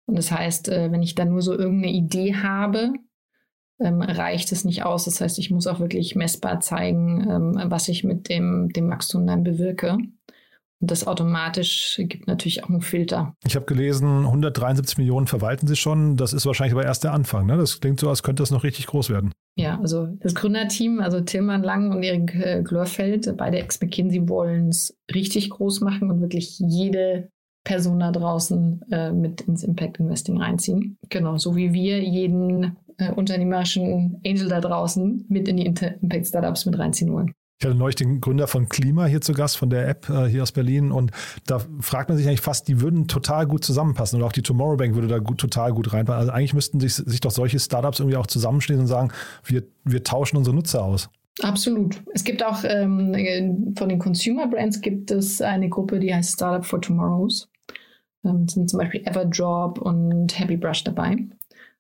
Und 0.07 0.17
das 0.17 0.31
heißt, 0.31 0.69
äh, 0.69 0.91
wenn 0.93 1.03
ich 1.03 1.15
dann 1.15 1.31
nur 1.31 1.43
so 1.43 1.53
irgendeine 1.53 1.93
Idee 1.93 2.35
habe, 2.35 2.93
ähm, 3.81 4.03
reicht 4.03 4.53
es 4.53 4.65
nicht 4.65 4.85
aus. 4.85 5.05
Das 5.05 5.21
heißt, 5.21 5.39
ich 5.39 5.51
muss 5.51 5.67
auch 5.67 5.81
wirklich 5.81 6.15
messbar 6.15 6.61
zeigen, 6.61 7.27
ähm, 7.29 7.71
was 7.71 7.89
ich 7.89 8.05
mit 8.05 8.29
dem, 8.29 8.71
dem 8.71 8.91
Wachstum 8.91 9.27
dann 9.27 9.45
bewirke. 9.45 9.99
Und 10.79 10.91
das 10.91 11.07
automatisch 11.07 11.99
gibt 12.05 12.27
natürlich 12.27 12.63
auch 12.63 12.69
einen 12.69 12.83
Filter. 12.83 13.35
Ich 13.47 13.57
habe 13.57 13.65
gelesen, 13.65 14.27
173 14.27 14.99
Millionen 14.99 15.27
verwalten 15.27 15.67
Sie 15.67 15.77
schon. 15.77 16.17
Das 16.17 16.35
ist 16.35 16.45
wahrscheinlich 16.45 16.75
aber 16.75 16.85
erst 16.85 17.05
der 17.05 17.15
Anfang. 17.15 17.47
Ne? 17.47 17.57
Das 17.57 17.81
klingt 17.81 17.99
so, 17.99 18.11
als 18.11 18.23
könnte 18.23 18.43
das 18.43 18.51
noch 18.51 18.63
richtig 18.63 18.87
groß 18.87 19.09
werden. 19.09 19.33
Ja, 19.59 19.81
also 19.81 20.07
das 20.21 20.35
Gründerteam, 20.35 21.01
also 21.01 21.21
Tilman 21.23 21.63
Lang 21.63 21.91
und 21.91 22.03
Erik 22.03 22.35
äh, 22.35 22.63
Glorfeld, 22.63 23.35
beide 23.39 23.59
Ex-McKinsey 23.59 24.29
wollen 24.29 24.69
es 24.69 24.95
richtig 25.15 25.49
groß 25.49 25.81
machen 25.81 26.11
und 26.11 26.21
wirklich 26.21 26.59
jede 26.59 27.31
Person 27.65 28.01
da 28.01 28.13
draußen 28.13 28.85
äh, 28.93 29.13
mit 29.13 29.41
ins 29.41 29.65
Impact 29.65 29.99
Investing 29.99 30.41
reinziehen. 30.41 30.99
Genau, 31.09 31.39
so 31.39 31.57
wie 31.57 31.73
wir 31.73 32.03
jeden 32.03 32.77
äh, 32.99 33.13
unternehmerischen 33.13 34.21
Angel 34.27 34.49
da 34.49 34.61
draußen 34.61 35.27
mit 35.29 35.49
in 35.49 35.57
die 35.57 35.67
Impact 35.67 36.27
Startups 36.27 36.67
mit 36.67 36.79
reinziehen 36.79 37.13
wollen. 37.13 37.33
Ich 37.59 37.67
hatte 37.67 37.75
neulich 37.75 37.97
den 37.97 38.21
Gründer 38.21 38.49
von 38.49 38.69
Klima 38.69 39.07
hier 39.07 39.23
zu 39.23 39.33
Gast, 39.33 39.57
von 39.57 39.71
der 39.71 39.89
App 39.89 40.11
äh, 40.11 40.27
hier 40.27 40.43
aus 40.43 40.53
Berlin. 40.53 40.93
Und 40.93 41.11
da 41.47 41.59
fragt 41.81 42.11
man 42.11 42.19
sich 42.19 42.27
eigentlich 42.27 42.43
fast, 42.43 42.69
die 42.69 42.83
würden 42.83 43.09
total 43.09 43.47
gut 43.47 43.65
zusammenpassen. 43.65 44.19
Oder 44.19 44.27
auch 44.27 44.33
die 44.33 44.43
Tomorrow 44.43 44.77
Bank 44.77 44.95
würde 44.95 45.09
da 45.09 45.19
gut, 45.19 45.39
total 45.39 45.73
gut 45.73 45.93
reinpassen. 45.95 46.21
Also 46.21 46.33
eigentlich 46.33 46.53
müssten 46.53 46.81
sich, 46.81 46.95
sich 46.95 47.21
doch 47.21 47.31
solche 47.31 47.59
Startups 47.59 47.99
irgendwie 47.99 48.19
auch 48.19 48.27
zusammenschließen 48.27 48.83
und 48.83 48.89
sagen, 48.89 49.11
wir, 49.45 49.63
wir 49.85 50.05
tauschen 50.05 50.37
unsere 50.37 50.55
Nutzer 50.55 50.85
aus. 50.85 51.09
Absolut. 51.43 52.03
Es 52.13 52.25
gibt 52.25 52.45
auch 52.45 52.63
ähm, 52.65 53.75
von 53.77 53.89
den 53.89 53.99
Consumer 53.99 54.49
Brands 54.49 54.83
gibt 54.83 55.11
es 55.11 55.41
eine 55.41 55.71
Gruppe, 55.71 55.99
die 55.99 56.15
heißt 56.15 56.35
Startup 56.35 56.65
for 56.65 56.83
Tomorrows. 56.83 57.49
Ähm, 58.23 58.49
sind 58.49 58.69
zum 58.69 58.81
Beispiel 58.81 59.01
Everdrop 59.07 59.79
und 59.79 60.39
Happy 60.39 60.59
Brush 60.59 60.85
dabei 60.85 61.17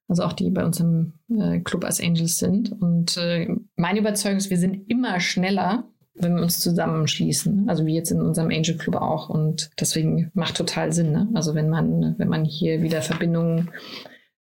also 0.08 0.22
auch 0.22 0.32
die 0.32 0.50
bei 0.50 0.64
uns 0.64 0.80
im 0.80 1.14
äh, 1.28 1.60
Club 1.60 1.84
als 1.84 2.00
Angels 2.00 2.38
sind. 2.38 2.72
Und 2.72 3.16
äh, 3.16 3.48
meine 3.76 3.98
Überzeugung 4.00 4.38
ist, 4.38 4.50
wir 4.50 4.58
sind 4.58 4.88
immer 4.88 5.20
schneller, 5.20 5.88
wenn 6.14 6.36
wir 6.36 6.42
uns 6.42 6.60
zusammenschließen. 6.60 7.68
Also 7.68 7.86
wie 7.86 7.94
jetzt 7.94 8.10
in 8.10 8.20
unserem 8.20 8.50
Angel 8.50 8.76
Club 8.76 8.96
auch. 8.96 9.28
Und 9.28 9.70
deswegen 9.78 10.30
macht 10.34 10.56
total 10.56 10.92
Sinn. 10.92 11.12
Ne? 11.12 11.28
Also 11.34 11.54
wenn 11.54 11.68
man, 11.68 12.14
wenn 12.18 12.28
man 12.28 12.44
hier 12.44 12.82
wieder 12.82 13.02
Verbindungen 13.02 13.70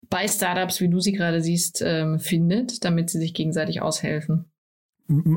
bei 0.09 0.27
Startups, 0.27 0.81
wie 0.81 0.89
du 0.89 0.99
sie 0.99 1.11
gerade 1.11 1.41
siehst, 1.41 1.81
ähm, 1.85 2.19
findet, 2.19 2.83
damit 2.83 3.09
sie 3.09 3.19
sich 3.19 3.33
gegenseitig 3.33 3.81
aushelfen. 3.81 4.45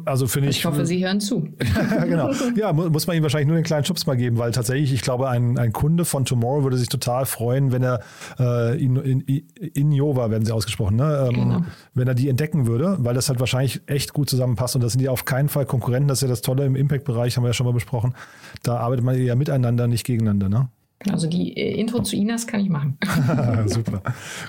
Also 0.05 0.29
finde 0.29 0.49
ich. 0.49 0.59
Ich 0.59 0.65
hoffe, 0.65 0.87
Sie 0.87 1.05
hören 1.05 1.21
zu. 1.21 1.49
genau. 2.05 2.31
Ja, 2.55 2.73
muss 2.73 3.07
man 3.07 3.17
ihm 3.17 3.23
wahrscheinlich 3.25 3.49
nur 3.49 3.57
den 3.57 3.65
kleinen 3.65 3.85
Schubs 3.85 4.07
mal 4.07 4.17
geben, 4.17 4.39
weil 4.39 4.53
tatsächlich, 4.53 4.93
ich 4.93 5.03
glaube, 5.03 5.29
ein, 5.29 5.59
ein 5.59 5.73
Kunde 5.73 6.05
von 6.05 6.25
Tomorrow 6.25 6.63
würde 6.63 6.77
sich 6.77 6.89
total 6.89 7.27
freuen, 7.27 7.73
wenn 7.73 7.83
er 7.83 8.01
äh, 8.39 8.83
in, 8.83 8.97
in, 8.97 9.21
in 9.21 9.93
Jova 9.93 10.31
werden 10.31 10.45
sie 10.45 10.53
ausgesprochen, 10.53 10.97
ne? 10.97 11.29
Ähm, 11.29 11.35
genau. 11.35 11.65
wenn 11.95 12.07
er 12.07 12.15
die 12.15 12.29
entdecken 12.29 12.69
würde, 12.69 12.97
weil 13.01 13.15
das 13.15 13.29
halt 13.29 13.41
wahrscheinlich 13.41 13.81
echt 13.87 14.13
gut 14.13 14.31
zusammenpasst 14.31 14.77
und 14.77 14.85
das 14.85 14.93
sind 14.93 15.03
ja 15.03 15.11
auf 15.11 15.25
keinen 15.25 15.49
Fall 15.49 15.67
Konkurrenten. 15.67 16.09
Das 16.09 16.19
ist 16.19 16.23
ja 16.23 16.29
das 16.29 16.43
Tolle 16.43 16.65
im 16.65 16.77
Impact-Bereich, 16.77 17.37
haben 17.37 17.43
wir 17.43 17.49
ja 17.49 17.55
schon 17.55 17.67
mal 17.67 17.73
besprochen. 17.73 18.15
Da 18.63 18.77
arbeitet 18.77 19.05
man 19.05 19.21
ja 19.21 19.35
miteinander, 19.35 19.89
nicht 19.89 20.07
gegeneinander, 20.07 20.49
ne? 20.49 20.69
Also 21.11 21.27
die 21.27 21.57
äh, 21.57 21.79
Intro 21.79 22.03
zu 22.03 22.15
Inas 22.15 22.47
kann 22.47 22.61
ich 22.61 22.69
machen. 22.69 22.99
Super. 23.67 24.03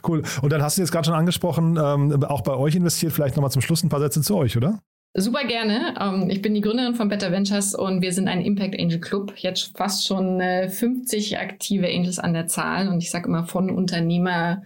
Cool. 0.08 0.21
Und 0.41 0.51
dann 0.51 0.62
hast 0.62 0.77
du 0.77 0.82
jetzt 0.82 0.91
gerade 0.91 1.06
schon 1.06 1.15
angesprochen, 1.15 1.77
ähm, 1.82 2.23
auch 2.23 2.41
bei 2.41 2.53
euch 2.53 2.75
investiert, 2.75 3.13
vielleicht 3.13 3.36
nochmal 3.36 3.51
zum 3.51 3.63
Schluss 3.63 3.84
ein 3.84 3.89
paar 3.89 3.99
Sätze 3.99 4.21
zu 4.21 4.36
euch, 4.36 4.56
oder? 4.56 4.80
Super 5.19 5.45
gerne. 5.45 5.95
Ähm, 5.99 6.30
ich 6.30 6.43
bin 6.43 6.53
die 6.53 6.62
Gründerin 6.62 6.93
von 6.93 7.10
Better 7.10 7.32
Ventures 7.32 7.73
und 7.73 8.03
wir 8.03 8.13
sind 8.13 8.27
ein 8.27 8.39
Impact 8.39 8.80
Angel 8.80 8.99
Club. 8.99 9.34
Jetzt 9.36 9.75
fast 9.75 10.06
schon 10.06 10.39
50 10.39 11.34
äh, 11.34 11.38
aktive 11.38 11.88
Angels 11.88 12.19
an 12.19 12.36
der 12.36 12.45
Zahl 12.45 12.88
und 12.88 12.99
ich 12.99 13.10
sage 13.10 13.27
immer 13.27 13.43
von 13.43 13.71
Unternehmerinnen 13.71 14.62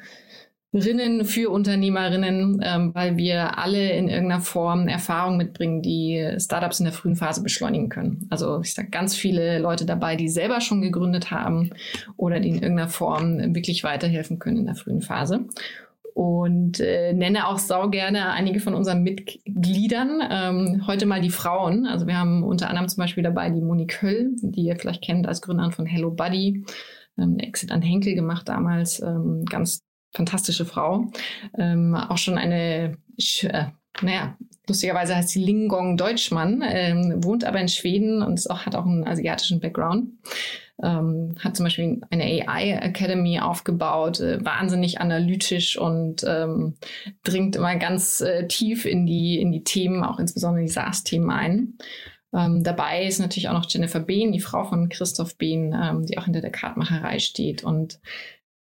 für 1.24 1.50
Unternehmerinnen, 1.52 2.62
ähm, 2.66 2.94
weil 2.94 3.16
wir 3.16 3.60
alle 3.60 3.94
in 3.94 4.10
irgendeiner 4.10 4.42
Form 4.42 4.90
Erfahrung 4.90 5.38
mitbringen, 5.38 5.82
die 5.82 6.36
Startups 6.38 6.82
in 6.82 6.84
der 6.84 6.94
frühen 6.94 7.16
Phase 7.16 7.42
beschleunigen 7.42 7.88
können. 7.88 8.28
Also 8.30 8.60
ich 8.60 8.74
sage 8.74 8.90
ganz 8.90 9.16
viele 9.16 9.58
Leute 9.58 9.86
dabei, 9.86 10.18
die 10.18 10.28
selber 10.28 10.60
schon 10.60 10.82
gegründet 10.82 11.32
haben 11.32 11.70
oder 12.18 12.42
die 12.42 12.50
in 12.50 12.56
irgendeiner 12.56 12.90
Form 12.90 13.56
wirklich 13.56 13.86
weiterhelfen 13.86 14.38
können 14.38 14.58
in 14.58 14.66
der 14.66 14.76
frühen 14.76 15.02
Phase 15.02 15.46
und 16.14 16.80
äh, 16.80 17.14
nenne 17.14 17.48
auch 17.48 17.58
sau 17.58 17.90
gerne 17.90 18.32
einige 18.32 18.60
von 18.60 18.74
unseren 18.74 19.04
Mitgliedern. 19.04 20.22
Ähm, 20.30 20.84
heute 20.88 21.06
mal 21.06 21.22
die 21.22 21.30
Frauen. 21.30 21.86
Also 21.86 22.08
wir 22.08 22.18
haben 22.18 22.44
unter 22.44 22.70
anderem 22.70 22.88
zum 22.88 23.02
Beispiel 23.02 23.24
dabei 23.24 23.50
die 23.50 23.62
Monique 23.62 24.02
Höll, 24.02 24.32
die 24.42 24.64
ihr 24.64 24.76
vielleicht 24.76 25.04
kennt 25.04 25.28
als 25.28 25.42
Gründerin 25.42 25.72
von 25.72 25.86
Hello 25.86 26.12
Buddy. 26.12 26.66
Ähm, 27.18 27.38
Exit 27.40 27.72
an 27.72 27.82
Henkel 27.82 28.16
gemacht 28.16 28.50
damals. 28.50 29.02
Ähm, 29.02 29.46
ganz 29.50 29.84
fantastische 30.14 30.66
Frau. 30.66 31.12
Ähm, 31.58 31.96
auch 31.96 32.18
schon 32.18 32.38
eine, 32.38 32.98
äh, 33.18 33.66
naja, 34.02 34.38
lustigerweise 34.68 35.16
heißt 35.16 35.30
sie 35.30 35.44
Lingong 35.44 35.98
Deutschmann, 35.98 36.64
ähm, 36.66 37.24
wohnt 37.24 37.44
aber 37.44 37.60
in 37.60 37.68
Schweden 37.68 38.22
und 38.22 38.50
auch, 38.50 38.66
hat 38.66 38.76
auch 38.76 38.86
einen 38.86 39.08
asiatischen 39.08 39.60
Background 39.60 40.10
ähm, 40.84 41.36
hat 41.40 41.56
zum 41.56 41.66
Beispiel 41.66 42.02
eine 42.10 42.24
AI 42.24 42.72
Academy 42.82 43.40
aufgebaut, 43.40 44.20
äh, 44.20 44.44
wahnsinnig 44.44 45.00
analytisch 45.00 45.78
und 45.78 46.24
ähm, 46.28 46.76
dringt 47.24 47.56
immer 47.56 47.76
ganz 47.76 48.22
äh, 48.22 48.48
tief 48.48 48.86
in 48.86 49.06
die, 49.06 49.40
in 49.40 49.52
die 49.52 49.64
Themen, 49.64 50.04
auch 50.04 50.20
insbesondere 50.20 50.64
die 50.64 50.72
SaaS-Themen 50.72 51.30
ein. 51.30 51.78
Ähm, 52.34 52.64
dabei 52.64 53.06
ist 53.06 53.20
natürlich 53.20 53.50
auch 53.50 53.54
noch 53.54 53.70
Jennifer 53.70 54.00
Behn, 54.00 54.32
die 54.32 54.40
Frau 54.40 54.64
von 54.64 54.90
Christoph 54.90 55.38
Behn, 55.38 55.76
ähm, 55.80 56.06
die 56.06 56.18
auch 56.18 56.26
hinter 56.26 56.42
der 56.42 56.52
Kartmacherei 56.52 57.20
steht 57.20 57.64
und 57.64 58.00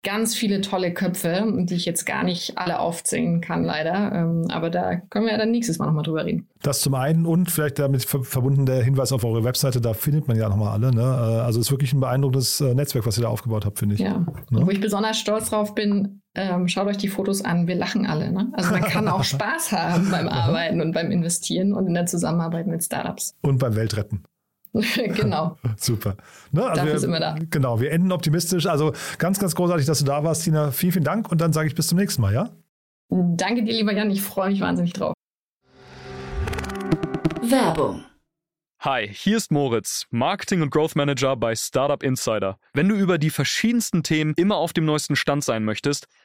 ganz 0.04 0.36
viele 0.36 0.62
tolle 0.62 0.94
Köpfe, 0.94 1.46
die 1.56 1.76
ich 1.76 1.86
jetzt 1.86 2.06
gar 2.06 2.24
nicht 2.24 2.58
alle 2.58 2.80
aufzählen 2.80 3.40
kann, 3.42 3.64
leider. 3.64 4.12
Ähm, 4.14 4.48
aber 4.50 4.70
da 4.70 4.98
können 4.98 5.26
wir 5.26 5.32
ja 5.32 5.38
dann 5.38 5.52
nächstes 5.52 5.80
Mal 5.80 5.86
nochmal 5.86 6.04
drüber 6.04 6.26
reden. 6.26 6.48
Das 6.62 6.82
zum 6.82 6.94
einen 6.94 7.26
und 7.26 7.50
vielleicht 7.50 7.80
damit 7.80 8.04
verbunden 8.04 8.66
der 8.66 8.84
Hinweis 8.84 9.12
auf 9.12 9.24
eure 9.24 9.44
Webseite, 9.44 9.82
da 9.82 9.94
findet 9.94 10.28
man 10.28 10.38
ja 10.38 10.50
nochmal 10.50 10.74
alle. 10.74 10.94
Ne? 10.94 11.02
Äh, 11.02 11.42
also 11.42 11.60
es 11.60 11.68
ist 11.68 11.72
wirklich 11.72 11.94
ein 11.94 12.02
beeindruckendes 12.02 12.60
äh, 12.62 12.76
Netzwerk, 12.76 13.06
was 13.06 13.18
ihr 13.18 13.24
da 13.24 13.30
aufgebaut 13.30 13.66
habt, 13.66 13.80
finde 13.80 13.96
ich. 13.96 14.02
Ja, 14.02 14.26
ne? 14.50 14.66
wo 14.66 14.70
ich 14.70 14.82
besonders 14.82 15.18
stolz 15.18 15.50
drauf 15.50 15.74
bin, 15.74 16.22
ähm, 16.36 16.68
schaut 16.68 16.88
euch 16.88 16.98
die 16.98 17.08
Fotos 17.08 17.44
an, 17.44 17.68
wir 17.68 17.76
lachen 17.76 18.06
alle. 18.06 18.32
Ne? 18.32 18.52
Also 18.54 18.72
man 18.72 18.82
kann 18.82 19.08
auch 19.08 19.24
Spaß 19.24 19.72
haben 19.72 20.12
beim 20.12 20.28
Arbeiten 20.28 20.82
und 20.82 20.92
beim 20.92 21.12
Investieren 21.12 21.74
und 21.74 21.88
in 21.88 21.94
der 21.94 22.08
Zusammenarbeit 22.08 22.68
mit 22.68 22.84
Startups. 22.84 23.36
Und 23.42 23.60
beim 23.60 23.76
Weltretten. 23.76 24.24
genau. 24.96 25.58
Super. 25.78 26.18
Ne, 26.52 26.64
also 26.64 26.76
Dafür 26.76 26.94
wir, 26.94 27.00
sind 27.00 27.12
wir 27.12 27.20
da. 27.20 27.36
Genau, 27.50 27.80
wir 27.80 27.92
enden 27.92 28.12
optimistisch. 28.12 28.66
Also 28.66 28.94
ganz, 29.18 29.40
ganz 29.40 29.56
großartig, 29.56 29.86
dass 29.86 30.00
du 30.00 30.06
da 30.06 30.24
warst, 30.24 30.44
Tina. 30.44 30.72
Vielen, 30.72 30.92
vielen 30.94 31.06
Dank 31.06 31.32
und 31.32 31.42
dann 31.42 31.54
sage 31.54 31.68
ich 31.68 31.76
bis 31.76 31.88
zum 31.88 31.98
nächsten 31.98 32.22
Mal, 32.22 32.34
ja? 32.34 32.50
Danke 33.10 33.64
dir, 33.64 33.74
lieber 33.74 33.94
Jan. 33.94 34.10
Ich 34.10 34.22
freue 34.22 34.50
mich 34.50 34.62
wahnsinnig 34.62 34.94
drauf. 34.94 35.14
Werbung. 37.42 38.04
Hi, 38.80 39.08
hier 39.08 39.38
ist 39.38 39.50
Moritz, 39.50 40.08
Marketing 40.10 40.62
und 40.62 40.70
Growth 40.70 40.98
Manager 40.98 41.38
bei 41.38 41.56
Startup 41.56 42.04
Insider. 42.04 42.58
Wenn 42.74 42.90
du 42.90 42.96
über 42.96 43.18
die 43.18 43.30
verschiedensten 43.30 44.04
Themen 44.04 44.34
immer 44.36 44.58
auf 44.58 44.74
dem 44.74 44.84
neuesten 44.84 45.16
Stand 45.16 45.44
sein 45.46 45.64
möchtest, 45.64 46.08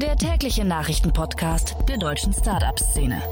der 0.00 0.16
tägliche 0.16 0.64
Nachrichtenpodcast 0.64 1.76
der 1.86 1.98
deutschen 1.98 2.32
Startup-Szene. 2.32 3.22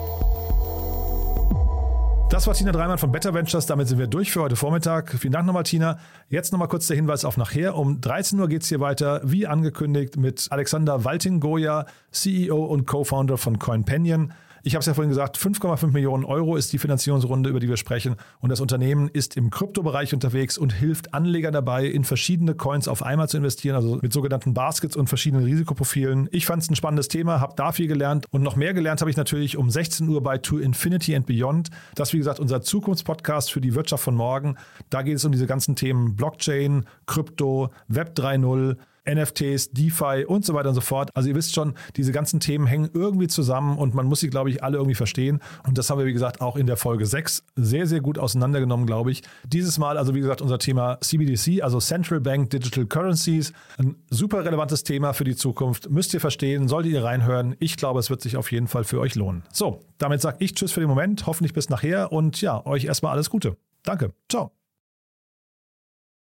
Das 2.29 2.47
war 2.47 2.53
Tina 2.53 2.73
Dreimann 2.73 2.99
von 2.99 3.11
Better 3.11 3.33
Ventures. 3.33 3.65
Damit 3.65 3.89
sind 3.89 3.99
wir 3.99 4.07
durch 4.07 4.33
für 4.33 4.43
heute 4.43 4.55
Vormittag. 4.55 5.17
Vielen 5.19 5.33
Dank 5.33 5.47
nochmal, 5.47 5.63
Tina. 5.63 5.99
Jetzt 6.29 6.53
nochmal 6.53 6.69
kurz 6.69 6.87
der 6.87 6.97
Hinweis 6.97 7.25
auf 7.25 7.39
nachher. 7.39 7.75
Um 7.75 8.03
13 8.03 8.39
Uhr 8.39 8.49
geht 8.49 8.65
es 8.65 8.69
hier 8.69 8.81
weiter, 8.81 9.23
wie 9.25 9.47
angekündigt, 9.47 10.19
mit 10.19 10.49
Alexander 10.51 11.05
Walting-Goya, 11.05 11.87
CEO 12.11 12.63
und 12.67 12.87
Co-Founder 12.87 13.39
von 13.39 13.59
CoinPanion. 13.59 14.35
Ich 14.69 14.75
habe 14.75 14.81
es 14.81 14.87
ja 14.87 14.93
vorhin 14.93 15.09
gesagt, 15.09 15.39
5,5 15.39 15.93
Millionen 15.93 16.27
Euro 16.27 16.55
ist 16.55 16.75
die 16.75 16.79
Finanzierungsrunde, 16.79 17.49
über 17.49 17.59
die 17.59 17.71
wir 17.71 17.79
sprechen. 17.79 18.17
Und 18.41 18.51
das 18.51 18.61
Unternehmen 18.61 19.09
ist 19.09 19.35
im 19.35 19.49
Kryptobereich 19.49 20.13
unterwegs 20.13 20.59
und 20.59 20.75
hilft 20.75 21.15
Anlegern 21.15 21.55
dabei, 21.55 21.87
in 21.87 22.05
verschiedene 22.05 22.55
Coins 22.55 22.87
auf 22.87 23.03
einmal 23.03 23.31
zu 23.31 23.39
investieren, 23.39 23.77
also 23.77 23.99
mit 24.03 24.13
sogenannten 24.13 24.53
Baskets 24.53 24.95
und 24.95 25.07
verschiedenen 25.07 25.47
Risikoprofilen. 25.47 26.29
Ich 26.33 26.45
fand 26.45 26.63
es 26.63 26.69
ein 26.69 26.77
spannendes 26.77 27.09
Thema, 27.09 27.41
habe 27.41 27.55
da 27.57 27.73
viel 27.73 27.87
gelernt 27.87 28.27
und 28.31 28.43
noch 28.43 28.57
mehr 28.57 28.75
gelernt 28.75 29.01
habe 29.01 29.11
ich 29.11 29.17
natürlich 29.17 29.57
um 29.57 29.71
16 29.71 30.07
Uhr 30.07 30.23
bei 30.23 30.37
To 30.37 30.59
Infinity 30.59 31.17
and 31.17 31.25
Beyond. 31.25 31.71
Das 31.95 32.11
ist, 32.11 32.13
wie 32.13 32.19
gesagt, 32.19 32.39
unser 32.39 32.61
Zukunftspodcast 32.61 33.51
für 33.51 33.63
die 33.63 33.75
Wirtschaft 33.75 34.05
von 34.05 34.17
morgen. 34.17 34.57
Da 34.91 35.01
geht 35.01 35.17
es 35.17 35.25
um 35.25 35.33
diese 35.33 35.47
ganzen 35.47 35.77
Themen 35.77 36.15
Blockchain, 36.15 36.85
Krypto, 37.07 37.71
Web 37.89 38.13
3.0. 38.19 38.77
NFTs, 39.09 39.71
DeFi 39.71 40.25
und 40.27 40.45
so 40.45 40.55
weiter 40.55 40.69
und 40.69 40.75
so 40.75 40.81
fort. 40.81 41.11
Also 41.15 41.29
ihr 41.29 41.35
wisst 41.35 41.55
schon, 41.55 41.75
diese 41.97 42.13
ganzen 42.13 42.41
Themen 42.41 42.67
hängen 42.67 42.91
irgendwie 42.93 43.29
zusammen 43.29 43.79
und 43.79 43.95
man 43.95 44.07
muss 44.07 44.21
sie, 44.21 44.31
glaube 44.31 44.51
ich, 44.51 44.63
alle 44.63 44.77
irgendwie 44.77 44.95
verstehen. 44.95 45.41
Und 45.67 45.79
das 45.79 45.91
haben 45.91 45.99
wir, 45.99 46.07
wie 46.07 46.13
gesagt, 46.13 46.41
auch 46.41 46.57
in 46.57 46.67
der 46.67 46.77
Folge 46.77 47.07
6 47.07 47.45
sehr, 47.57 47.87
sehr 47.87 48.01
gut 48.01 48.19
auseinandergenommen, 48.19 48.87
glaube 48.87 49.11
ich. 49.11 49.23
Dieses 49.47 49.79
Mal 49.79 49.99
also, 49.99 50.15
wie 50.15 50.21
gesagt, 50.21 50.43
unser 50.43 50.59
Thema 50.59 50.99
CBDC, 51.01 51.63
also 51.63 51.81
Central 51.81 52.21
Bank 52.21 52.51
Digital 52.51 52.87
Currencies. 52.87 53.53
Ein 53.79 53.97
super 54.11 54.45
relevantes 54.45 54.85
Thema 54.85 55.13
für 55.13 55.25
die 55.25 55.37
Zukunft. 55.37 55.91
Müsst 55.91 56.13
ihr 56.15 56.21
verstehen, 56.21 56.69
solltet 56.69 56.93
ihr 56.93 57.05
reinhören. 57.05 57.57
Ich 57.59 57.77
glaube, 57.77 58.01
es 58.01 58.11
wird 58.11 58.21
sich 58.21 58.37
auf 58.37 58.53
jeden 58.53 58.69
Fall 58.69 58.85
für 58.85 59.01
euch 59.01 59.15
lohnen. 59.15 59.45
So, 59.53 59.81
damit 59.99 60.21
sage 60.21 60.37
ich 60.41 60.55
Tschüss 60.55 60.73
für 60.73 60.81
den 60.81 60.89
Moment. 60.89 61.27
Hoffentlich 61.27 61.53
bis 61.53 61.69
nachher 61.69 62.13
und 62.13 62.41
ja, 62.41 62.65
euch 62.67 62.85
erstmal 62.85 63.13
alles 63.13 63.31
Gute. 63.31 63.57
Danke. 63.83 64.13
Ciao. 64.29 64.58